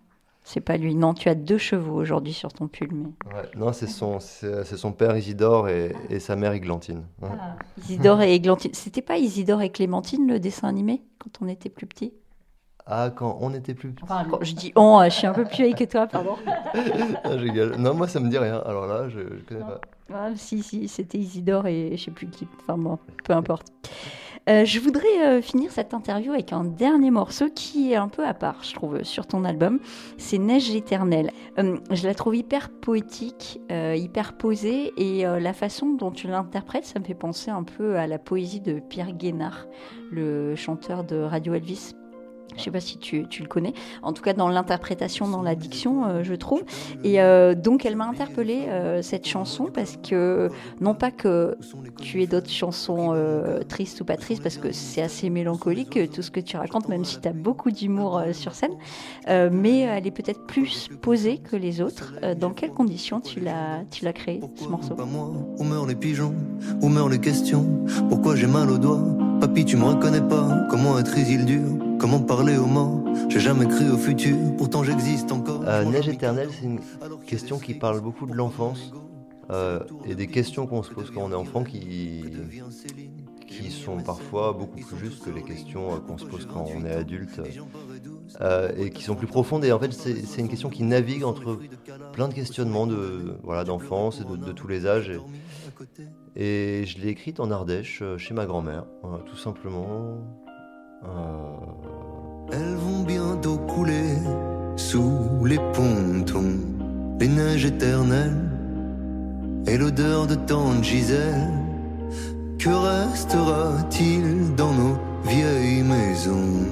C'est 0.48 0.62
pas 0.62 0.78
lui. 0.78 0.94
Non, 0.94 1.16
tu 1.16 1.28
as 1.28 1.34
deux 1.34 1.58
chevaux 1.58 1.96
aujourd'hui 1.96 2.34
sur 2.34 2.54
ton 2.54 2.68
pull. 2.68 2.90
Mais... 2.92 3.34
Ouais, 3.34 3.50
non, 3.56 3.74
c'est 3.74 3.88
son 3.88 4.20
c'est 4.20 4.78
son 4.78 4.92
père 4.92 5.18
Isidore 5.18 5.70
et, 5.70 5.96
et 6.12 6.20
sa 6.20 6.36
mère 6.36 6.52
Églantine. 6.52 7.04
Ouais. 7.20 7.30
Isidore 7.80 8.22
et 8.22 8.36
Églantine. 8.36 8.72
C'était 8.74 9.02
pas 9.02 9.18
Isidore 9.18 9.64
et 9.64 9.72
Clémentine 9.72 10.28
le 10.28 10.40
dessin 10.40 10.68
animé 10.68 11.02
quand 11.18 11.42
on 11.42 11.48
était 11.48 11.70
plus 11.70 11.88
petit? 11.88 12.14
Ah, 12.86 13.10
quand 13.10 13.40
on 13.42 13.52
était 13.56 13.74
plus 13.74 13.92
petits. 13.92 14.04
Enfin, 14.04 14.26
quand 14.30 14.44
je 14.44 14.54
dis 14.54 14.72
on, 14.76 15.00
euh, 15.00 15.06
je 15.06 15.10
suis 15.10 15.26
un 15.26 15.34
peu 15.34 15.46
plus 15.46 15.56
vieille 15.56 15.74
que 15.74 15.86
toi, 15.86 16.06
pardon. 16.06 16.36
Ah. 17.24 17.36
Non, 17.80 17.96
moi 17.96 18.08
ça 18.08 18.20
me 18.20 18.30
dit 18.30 18.38
rien. 18.38 18.60
Alors 18.60 18.86
là, 18.86 19.10
je, 19.10 19.20
je 19.20 19.44
connais 19.48 19.62
pas. 19.62 19.82
Ah, 20.14 20.30
si, 20.36 20.62
si, 20.62 20.88
c'était 20.88 21.18
Isidore 21.18 21.66
et 21.66 21.98
je 21.98 22.04
sais 22.04 22.12
plus 22.12 22.28
qui. 22.28 22.48
Enfin, 22.62 22.78
bon, 22.78 23.00
peu 23.24 23.34
importe. 23.34 23.74
Euh, 24.48 24.64
je 24.64 24.80
voudrais 24.80 25.22
euh, 25.26 25.42
finir 25.42 25.72
cette 25.72 25.94
interview 25.96 26.32
avec 26.32 26.54
un 26.54 26.64
dernier 26.64 27.10
morceau 27.10 27.50
qui 27.50 27.92
est 27.92 27.96
un 27.96 28.10
peu 28.10 28.26
à 28.26 28.36
part, 28.36 28.64
je 28.64 28.74
trouve, 28.76 29.04
sur 29.04 29.26
ton 29.26 29.44
album. 29.44 29.80
C'est 30.18 30.38
Neige 30.38 30.76
éternelle. 30.76 31.32
Euh, 31.58 31.78
je 31.90 32.06
la 32.08 32.14
trouve 32.14 32.36
hyper 32.36 32.70
poétique, 32.70 33.60
hyper 33.70 34.38
posée, 34.38 34.94
et 34.98 35.24
la 35.24 35.54
façon 35.54 35.94
dont 35.94 36.12
tu 36.12 36.28
l'interprètes, 36.28 36.86
ça 36.86 37.00
me 37.00 37.06
fait 37.06 37.16
penser 37.16 37.50
un 37.50 37.64
peu 37.64 37.98
à 37.98 38.08
la 38.08 38.20
poésie 38.20 38.62
de 38.62 38.80
Pierre 38.80 39.14
Guénard, 39.14 39.66
le 40.12 40.56
chanteur 40.56 41.04
de 41.04 41.18
Radio 41.18 41.54
Elvis. 41.54 41.94
Je 42.58 42.64
sais 42.64 42.72
pas 42.72 42.80
si 42.80 42.98
tu, 42.98 43.28
tu 43.28 43.42
le 43.42 43.48
connais. 43.48 43.74
En 44.02 44.14
tout 44.14 44.24
cas, 44.24 44.34
dans 44.34 44.50
l'interprétation, 44.50 45.28
dans 45.28 45.42
la 45.42 45.56
diction, 45.56 46.06
euh, 46.06 46.24
je 46.24 46.34
trouve. 46.34 46.64
Et 47.04 47.22
euh, 47.22 47.56
donc, 47.56 47.86
elle 47.86 47.96
m'a 47.96 48.08
interpellée, 48.08 48.66
euh, 48.68 49.02
cette 49.02 49.28
chanson, 49.28 49.70
parce 49.74 49.98
que, 49.98 50.50
non 50.82 50.94
pas 50.94 51.12
que 51.12 51.58
tu 52.02 52.22
aies 52.22 52.28
d'autres 52.28 52.50
chansons 52.50 53.14
tristes 53.68 54.02
ou 54.02 54.06
pas 54.06 54.18
tristes, 54.18 54.44
parce 54.44 54.58
que 54.58 54.72
c'est 54.72 55.02
assez 55.02 55.30
mélancolique, 55.30 56.00
tout 56.12 56.22
ce 56.22 56.32
que 56.32 56.40
tu 56.40 56.58
racontes, 56.58 56.88
même 56.88 57.06
si 57.06 57.20
tu 57.20 57.28
as 57.28 57.34
beaucoup 57.34 57.72
d'humour 57.72 58.22
sur 58.32 58.54
scène, 58.54 58.74
mais 59.28 59.80
elle 59.80 60.08
est 60.08 60.12
peut-être 60.12 60.46
plus 60.46 60.90
posée 61.02 61.38
que 61.38 61.56
les 61.56 61.82
autres. 61.82 62.14
Dans 62.40 62.52
quelles 62.52 62.72
conditions 62.72 63.20
tu 63.20 63.40
l'as 63.40 63.84
tu 63.92 64.06
l'as 64.06 64.14
créé, 64.14 64.42
ce 64.56 64.68
morceau? 64.68 64.96
Pas 64.96 65.06
moi, 65.06 65.32
où 65.58 65.64
meurent 65.64 65.88
les 65.88 65.96
pigeons, 65.96 66.34
où 66.82 66.90
meurent 66.90 67.10
les 67.10 67.20
questions, 67.20 67.66
pourquoi 68.10 68.36
j'ai 68.36 68.48
mal 68.48 68.70
aux 68.70 68.78
doigts, 68.78 69.04
papy 69.40 69.66
tu 69.66 69.78
me 69.78 69.86
reconnais 69.86 70.22
pas, 70.22 70.68
comment 70.70 70.98
être 71.00 71.16
dur, 71.46 71.85
comment 72.00 72.20
parler 72.20 72.58
aux 72.58 72.66
morts, 72.66 73.04
j'ai 73.30 73.40
jamais 73.40 73.68
cru 73.68 73.90
au 73.90 73.98
futur, 73.98 74.38
pourtant 74.58 74.84
j'existe 74.84 75.32
encore. 75.32 75.64
Euh, 75.66 75.84
Neige 75.86 76.08
éternelle, 76.08 76.50
c'est 76.52 76.66
une 76.66 76.80
question 77.26 77.60
qui 77.60 77.74
parle 77.74 78.02
beaucoup 78.02 78.26
de 78.26 78.34
l'enfance 78.34 78.92
euh, 79.52 79.80
et 80.06 80.16
des 80.16 80.28
questions 80.28 80.68
qu'on 80.68 80.84
se 80.84 80.92
pose 80.92 81.12
quand 81.12 81.22
on 81.24 81.32
est 81.32 81.36
enfant 81.36 81.64
qui, 81.64 82.24
qui 83.48 83.72
sont 83.72 83.98
parfois 83.98 84.54
beaucoup 84.54 84.80
plus 84.80 84.98
justes 84.98 85.24
que 85.24 85.30
les 85.30 85.44
questions 85.44 85.94
euh, 85.94 85.98
qu'on 85.98 86.18
se 86.18 86.26
pose 86.26 86.48
quand 86.52 86.66
on 86.76 86.86
est 86.86 86.94
adulte 86.94 87.42
euh, 88.42 88.72
et 88.78 88.90
qui 88.90 89.04
sont 89.04 89.16
plus 89.16 89.28
profondes. 89.28 89.64
Et 89.66 89.72
en 89.72 89.80
fait, 89.80 89.94
c'est 89.94 90.42
une 90.42 90.50
question 90.50 90.70
qui 90.70 90.84
navigue 90.84 91.24
entre 91.24 91.60
plein 92.14 92.28
de 92.28 92.34
questionnements 92.34 92.88
de 92.88 93.38
voilà 93.44 93.64
d'enfance 93.64 94.22
et 94.22 94.24
de, 94.24 94.36
de 94.36 94.52
tous 94.52 94.68
les 94.68 94.88
âges. 94.88 95.10
Et, 95.10 96.82
et 96.82 96.86
je 96.86 97.00
l'ai 97.00 97.10
écrite 97.10 97.40
en 97.40 97.52
Ardèche, 97.52 98.02
euh, 98.02 98.18
chez 98.18 98.34
ma 98.34 98.46
grand-mère, 98.46 98.86
tout 99.26 99.38
simplement. 99.38 100.18
Euh, 101.08 102.52
Elles 102.52 102.76
vont 102.76 103.04
bientôt 103.04 103.58
couler 103.58 104.18
sous 104.76 105.46
les 105.46 105.60
pontons, 105.74 106.58
les 107.20 107.28
neiges 107.28 107.66
éternelles 107.66 108.50
et 109.68 109.78
l'odeur 109.78 110.28
de 110.28 110.36
tante 110.36 110.84
Gisèle. 110.84 111.50
Que 112.60 112.70
restera-t-il 112.70 114.56
dans 114.56 114.74
nos 114.74 114.98
vieilles 115.26 115.84
maisons? 115.84 116.68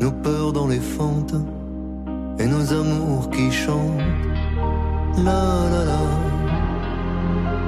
Nos 0.00 0.12
peurs 0.12 0.52
dans 0.52 0.68
les 0.68 0.80
fentes 0.80 1.34
et 2.38 2.46
nos 2.46 2.72
amours 2.72 3.30
qui 3.30 3.50
chantent. 3.50 4.00
La 5.24 5.42
la 5.72 5.84
la, 5.84 6.00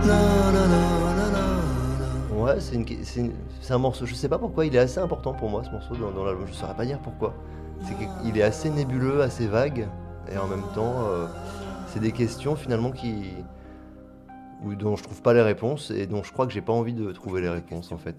la 0.07 0.23
la 0.53 0.65
la 0.75 0.83
la 1.07 1.15
la 1.17 1.29
la. 1.35 2.43
Ouais, 2.43 2.57
c'est 2.61 2.77
une- 2.77 3.33
c'est 3.61 3.73
un 3.75 3.79
morceau, 3.79 4.07
je 4.07 4.15
sais 4.15 4.29
pas 4.29 4.39
pourquoi, 4.39 4.67
il 4.67 4.75
est 4.75 4.79
assez 4.79 4.99
important 4.99 5.33
pour 5.35 5.49
moi 5.51 5.63
ce 5.65 5.71
morceau 5.71 5.95
dans, 5.95 6.11
dans 6.11 6.25
l'album, 6.25 6.47
je 6.47 6.53
saurais 6.53 6.75
pas 6.75 6.87
dire 6.87 6.99
pourquoi. 6.99 7.35
C'est 7.83 7.95
qu'il 7.95 8.37
est 8.37 8.43
assez 8.43 8.69
nébuleux, 8.71 9.23
assez 9.23 9.47
vague, 9.47 9.89
et 10.31 10.37
en 10.37 10.47
même 10.47 10.65
temps, 10.75 11.07
euh, 11.07 11.27
c'est 11.87 12.01
des 12.01 12.13
questions 12.13 12.57
finalement 12.57 12.91
qui. 12.91 13.33
ou 14.65 14.75
dont 14.75 14.97
je 14.97 15.03
trouve 15.03 15.23
pas 15.23 15.33
les 15.33 15.43
réponses, 15.43 15.91
et 15.91 16.07
dont 16.07 16.23
je 16.23 16.33
crois 16.33 16.47
que 16.47 16.53
j'ai 16.53 16.61
pas 16.61 16.73
envie 16.73 16.93
de 16.93 17.11
trouver 17.13 17.41
les 17.41 17.49
réponses 17.49 17.91
en 17.93 17.97
fait. 17.97 18.17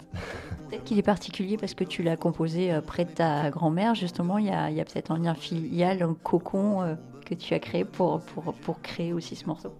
Peut-être 0.68 0.84
qu'il 0.84 0.98
est 0.98 1.02
particulier 1.02 1.56
parce 1.56 1.74
que 1.74 1.84
tu 1.84 2.02
l'as 2.02 2.16
composé 2.16 2.72
euh, 2.72 2.80
près 2.80 3.04
de 3.04 3.10
ta 3.10 3.50
grand-mère, 3.50 3.94
justement. 3.94 4.38
Il 4.38 4.46
y 4.46 4.50
a, 4.50 4.70
il 4.70 4.76
y 4.76 4.80
a 4.80 4.84
peut-être 4.84 5.12
un 5.12 5.18
lien 5.18 5.34
filial, 5.34 6.02
un 6.02 6.14
cocon 6.14 6.82
euh, 6.82 6.94
que 7.24 7.34
tu 7.34 7.54
as 7.54 7.60
créé 7.60 7.84
pour, 7.84 8.20
pour, 8.20 8.52
pour 8.54 8.80
créer 8.82 9.12
aussi 9.12 9.36
ce 9.36 9.46
morceau. 9.46 9.72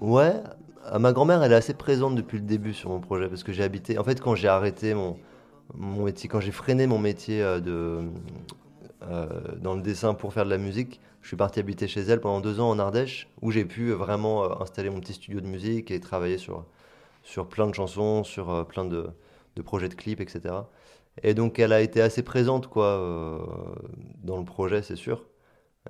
Ouais, 0.00 0.34
euh, 0.90 0.98
ma 0.98 1.12
grand-mère, 1.12 1.42
elle 1.42 1.52
est 1.52 1.56
assez 1.56 1.74
présente 1.74 2.14
depuis 2.14 2.38
le 2.38 2.44
début 2.44 2.74
sur 2.74 2.90
mon 2.90 3.00
projet 3.00 3.28
parce 3.28 3.42
que 3.42 3.52
j'ai 3.52 3.62
habité. 3.62 3.98
En 3.98 4.04
fait, 4.04 4.20
quand 4.20 4.34
j'ai 4.34 4.48
arrêté 4.48 4.94
mon, 4.94 5.16
métier, 5.74 6.28
quand 6.28 6.40
j'ai 6.40 6.52
freiné 6.52 6.86
mon 6.86 6.98
métier 6.98 7.42
euh, 7.42 7.60
de, 7.60 8.00
euh, 9.02 9.26
dans 9.58 9.74
le 9.74 9.82
dessin 9.82 10.14
pour 10.14 10.32
faire 10.32 10.44
de 10.44 10.50
la 10.50 10.58
musique, 10.58 11.00
je 11.20 11.28
suis 11.28 11.36
parti 11.36 11.60
habiter 11.60 11.86
chez 11.86 12.00
elle 12.00 12.20
pendant 12.20 12.40
deux 12.40 12.60
ans 12.60 12.70
en 12.70 12.78
Ardèche 12.78 13.28
où 13.42 13.50
j'ai 13.52 13.64
pu 13.64 13.92
vraiment 13.92 14.60
installer 14.60 14.90
mon 14.90 15.00
petit 15.00 15.14
studio 15.14 15.40
de 15.40 15.46
musique 15.46 15.90
et 15.90 16.00
travailler 16.00 16.38
sur, 16.38 16.64
sur 17.22 17.48
plein 17.48 17.68
de 17.68 17.74
chansons, 17.74 18.24
sur 18.24 18.66
plein 18.66 18.84
de, 18.84 19.06
projets 19.64 19.88
de 19.88 19.94
clips, 19.94 20.20
etc. 20.20 20.54
Et 21.22 21.34
donc, 21.34 21.58
elle 21.60 21.72
a 21.72 21.80
été 21.80 22.00
assez 22.00 22.22
présente 22.22 22.66
quoi, 22.66 23.46
dans 24.24 24.38
le 24.38 24.44
projet, 24.44 24.82
c'est 24.82 24.96
sûr. 24.96 25.24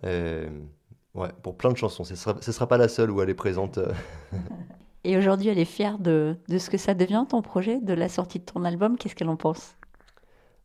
Ouais, 0.02 1.28
pour 1.42 1.56
plein 1.56 1.72
de 1.72 1.76
chansons. 1.78 2.04
Ce 2.04 2.12
ne 2.12 2.40
sera 2.40 2.66
pas 2.66 2.76
la 2.76 2.88
seule 2.88 3.10
où 3.10 3.22
elle 3.22 3.30
est 3.30 3.34
présente. 3.34 3.78
Et 5.04 5.16
aujourd'hui, 5.16 5.48
elle 5.48 5.58
est 5.58 5.64
fière 5.64 5.98
de, 5.98 6.36
de 6.48 6.58
ce 6.58 6.70
que 6.70 6.78
ça 6.78 6.94
devient, 6.94 7.24
ton 7.28 7.42
projet, 7.42 7.80
de 7.80 7.92
la 7.92 8.08
sortie 8.08 8.38
de 8.38 8.44
ton 8.44 8.64
album. 8.64 8.96
Qu'est-ce 8.96 9.14
qu'elle 9.14 9.28
en 9.28 9.36
pense? 9.36 9.76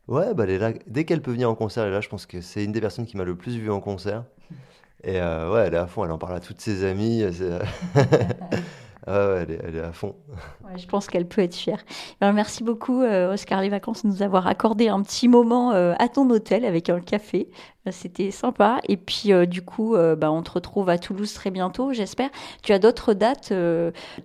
Ouais, 0.08 0.34
bah 0.34 0.44
elle 0.44 0.52
est 0.52 0.60
là. 0.60 0.72
Dès 0.88 1.06
qu'elle 1.06 1.22
peut 1.22 1.32
venir 1.32 1.50
en 1.50 1.56
concert, 1.56 1.84
elle 1.84 1.90
est 1.90 1.94
là. 1.96 2.02
Je 2.02 2.10
pense 2.10 2.26
que 2.26 2.40
c'est 2.42 2.64
une 2.64 2.72
des 2.72 2.82
personnes 2.82 3.06
qui 3.06 3.18
m'a 3.18 3.24
le 3.24 3.36
plus 3.36 3.58
vu 3.58 3.72
en 3.72 3.82
concert. 3.82 4.24
Et 5.04 5.20
euh, 5.20 5.52
ouais, 5.52 5.66
elle 5.68 5.74
est 5.74 5.78
à 5.78 5.88
fond. 5.88 6.06
Elle 6.06 6.12
en 6.12 6.18
parle 6.18 6.36
à 6.36 6.40
toutes 6.40 6.62
ses 6.62 6.86
amies. 6.86 7.24
ouais, 9.08 9.44
elle 9.44 9.52
est, 9.52 9.62
elle 9.64 9.76
est 9.76 9.82
à 9.82 9.92
fond. 9.92 10.16
Ouais, 10.64 10.78
je 10.78 10.88
pense 10.88 11.08
qu'elle 11.08 11.28
peut 11.28 11.42
être 11.42 11.56
fière. 11.56 11.84
Alors, 12.22 12.34
merci 12.34 12.64
beaucoup, 12.64 13.02
euh, 13.02 13.34
Oscar 13.34 13.62
Les 13.62 13.70
Vacances, 13.70 14.04
de 14.04 14.10
nous 14.10 14.22
avoir 14.24 14.48
accordé 14.48 14.88
un 14.90 15.02
petit 15.02 15.28
moment 15.28 15.72
euh, 15.72 15.94
à 16.00 16.08
ton 16.10 16.30
hôtel 16.30 16.66
avec 16.66 16.90
un 16.90 17.00
café. 17.00 17.50
Euh, 17.88 17.92
C'était 17.92 18.32
sympa. 18.32 18.80
Et 18.88 18.98
puis, 18.98 19.32
du 19.48 19.62
coup, 19.62 19.96
bah, 20.18 20.32
on 20.32 20.42
te 20.44 20.52
retrouve 20.52 20.90
à 20.90 20.98
Toulouse 20.98 21.34
très 21.34 21.52
bientôt, 21.52 21.94
j'espère. 21.94 22.30
Tu 22.64 22.74
as 22.74 22.80
d'autres 22.80 23.14
dates. 23.14 23.54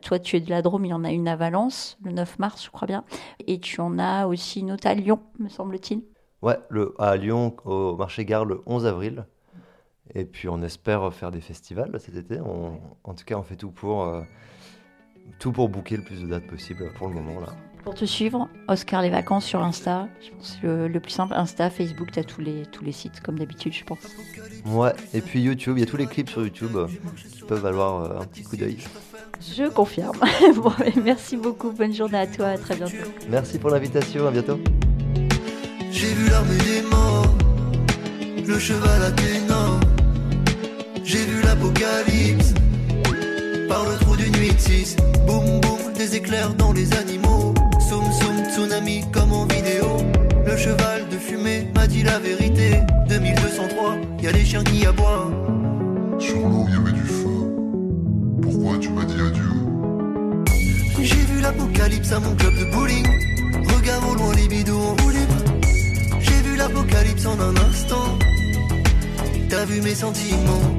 toi, 0.03 0.19
tu 0.19 0.37
es 0.37 0.41
de 0.41 0.51
la 0.51 0.63
Drôme, 0.63 0.85
il 0.85 0.89
y 0.91 0.95
en 0.95 1.05
a 1.05 1.11
une 1.13 1.29
à 1.29 1.37
Valence, 1.37 1.99
le 2.05 2.13
9 2.13 2.39
mars, 2.39 2.65
je 2.65 2.71
crois 2.71 2.87
bien. 2.87 3.05
Et 3.47 3.61
tu 3.61 3.81
en 3.81 3.99
as 3.99 4.27
aussi 4.27 4.61
une 4.61 4.73
autre 4.73 4.87
à 4.87 4.95
Lyon, 4.95 5.21
me 5.39 5.49
semble-t-il. 5.49 6.03
Ouais, 6.43 6.59
le, 6.71 6.95
à 6.99 7.17
Lyon, 7.17 7.55
au 7.65 7.95
marché 7.97 8.25
Gare, 8.25 8.45
le 8.45 8.63
11 8.67 8.85
avril. 8.87 9.27
Et 10.15 10.25
puis 10.25 10.49
on 10.49 10.61
espère 10.63 11.11
faire 11.15 11.31
des 11.31 11.41
festivals 11.41 11.99
cet 12.01 12.17
été. 12.17 12.41
On- 12.41 12.81
en 13.05 13.15
tout 13.15 13.25
cas, 13.25 13.37
on 13.37 13.43
fait 13.43 13.57
tout 13.57 13.71
pour, 13.71 14.05
tout 15.39 15.53
pour 15.53 15.69
booker 15.69 15.97
le 15.97 16.03
plus 16.03 16.23
de 16.23 16.27
dates 16.27 16.47
possible 16.47 16.91
pour 16.95 17.09
le 17.09 17.15
moment. 17.15 17.41
là. 17.41 17.47
Pour 17.85 17.95
te 17.95 18.05
suivre, 18.05 18.49
Oscar 18.69 19.03
Les 19.03 19.11
Vacances 19.11 19.45
sur 19.45 19.61
Insta. 19.63 20.07
Je 20.25 20.31
pense 20.31 20.57
que 20.63 20.67
le, 20.69 20.89
le 20.89 21.01
plus 21.01 21.11
simple, 21.11 21.35
Insta, 21.35 21.69
Facebook, 21.69 22.13
tu 22.13 22.21
as 22.21 22.25
tous 22.25 22.41
les, 22.41 22.65
tous 22.67 22.85
les 22.85 22.93
sites, 22.93 23.21
comme 23.21 23.39
d'habitude, 23.41 23.73
je 23.73 23.83
pense. 23.83 23.99
Ouais, 24.67 24.93
et 25.13 25.21
puis 25.21 25.41
YouTube, 25.43 25.79
il 25.79 25.81
y 25.81 25.83
a 25.83 25.87
tous 25.87 25.97
les 25.97 26.07
clips 26.07 26.31
sur 26.31 26.43
YouTube 26.45 26.77
euh, 26.77 26.87
qui 27.35 27.43
peuvent 27.43 27.61
valoir 27.61 28.05
euh, 28.05 28.21
un 28.21 28.25
petit 28.25 28.45
coup 28.45 28.57
d'œil. 28.57 28.79
Je 29.41 29.69
confirme. 29.69 30.17
bon, 30.55 30.73
merci 31.03 31.37
beaucoup. 31.37 31.73
Bonne 31.73 31.93
journée 31.93 32.19
à 32.19 32.29
toi. 32.29 32.47
À 32.49 32.59
très 32.59 32.77
bientôt. 32.77 32.95
Merci 33.29 33.59
pour 33.59 33.71
l'invitation, 33.71 34.29
à 34.29 34.31
bientôt. 34.31 34.61
J'ai 35.91 36.15
vu 36.15 36.29
l'armée 36.31 36.57
des 36.59 36.83
morts, 36.89 37.35
le 38.47 38.59
cheval 38.61 39.03
athénant. 39.03 39.81
J'ai 41.03 41.25
vu 41.25 41.43
l'apocalypse, 41.43 42.55
par 43.69 43.85
le 43.85 43.97
trou 43.99 44.12
d'une 44.23 44.37
8-6. 44.37 44.97
Boum 45.27 45.61
boum, 45.61 45.93
des 45.97 46.17
éclairs 46.17 46.55
dans 46.55 46.73
les 46.73 46.93
animaux. 46.95 47.55
Soum 47.89 48.05
soum, 48.13 48.45
tsunami 48.51 49.05
comme 49.13 49.33
en 49.33 49.47
vidéo. 49.47 49.87
Le 50.47 50.57
cheval 50.57 51.09
de 51.11 51.17
fumée 51.17 51.69
m'a 51.75 51.87
dit 51.87 52.03
la 52.03 52.19
vérité. 52.19 52.81
2203, 53.09 53.97
y 54.23 54.27
a 54.27 54.33
les 54.33 54.45
chiens 54.45 54.65
qui 54.65 54.87
aboient. 54.87 55.31
Sur 56.19 56.37
l'eau, 56.49 56.67
y 56.69 56.77
avait 56.77 56.93
du 56.93 57.03
feu. 57.03 57.55
Pourquoi 58.43 58.79
tu 58.79 58.91
m'as 58.91 59.05
dit 59.05 59.15
adieu? 59.15 59.43
J'ai 61.01 61.15
vu 61.15 61.41
l'apocalypse 61.41 62.13
à 62.13 62.21
mon 62.21 62.35
club 62.37 62.55
de 62.59 62.65
bowling. 62.73 63.07
Regarde 63.75 64.05
au 64.11 64.15
loin 64.15 64.35
les 64.35 64.49
bidous 64.49 64.77
en 64.77 65.03
roue 65.03 65.11
libre. 65.11 65.35
J'ai 66.21 66.41
vu 66.49 66.57
l'apocalypse 66.57 67.27
en 67.27 67.41
un 67.41 67.57
instant. 67.69 68.19
T'as 69.49 69.65
vu 69.65 69.81
mes 69.81 69.95
sentiments? 69.95 70.77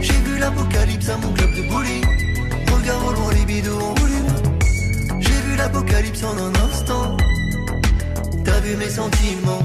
J'ai 0.00 0.18
vu 0.24 0.38
l'apocalypse 0.38 1.08
à 1.08 1.16
mon 1.18 1.32
club 1.32 1.50
de 1.54 1.62
bowling. 1.68 2.17
Loin 2.88 3.32
les 3.34 3.44
bidous 3.44 3.78
en. 3.78 3.94
J'ai 5.20 5.40
vu 5.42 5.56
l'apocalypse 5.56 6.24
en 6.24 6.38
un 6.38 6.54
instant. 6.54 7.18
T'as 8.44 8.60
vu 8.60 8.76
mes 8.76 8.88
sentiments. 8.88 9.62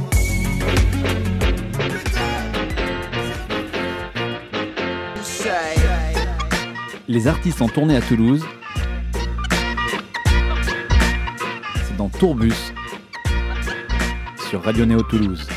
Les 7.07 7.27
artistes 7.27 7.61
en 7.61 7.69
tournée 7.69 7.95
à 7.95 8.01
Toulouse. 8.01 8.43
C'est 11.87 11.95
dans 11.95 12.09
Tourbus 12.09 12.73
sur 14.49 14.63
Radio 14.63 14.85
Néo 14.85 15.01
Toulouse. 15.03 15.47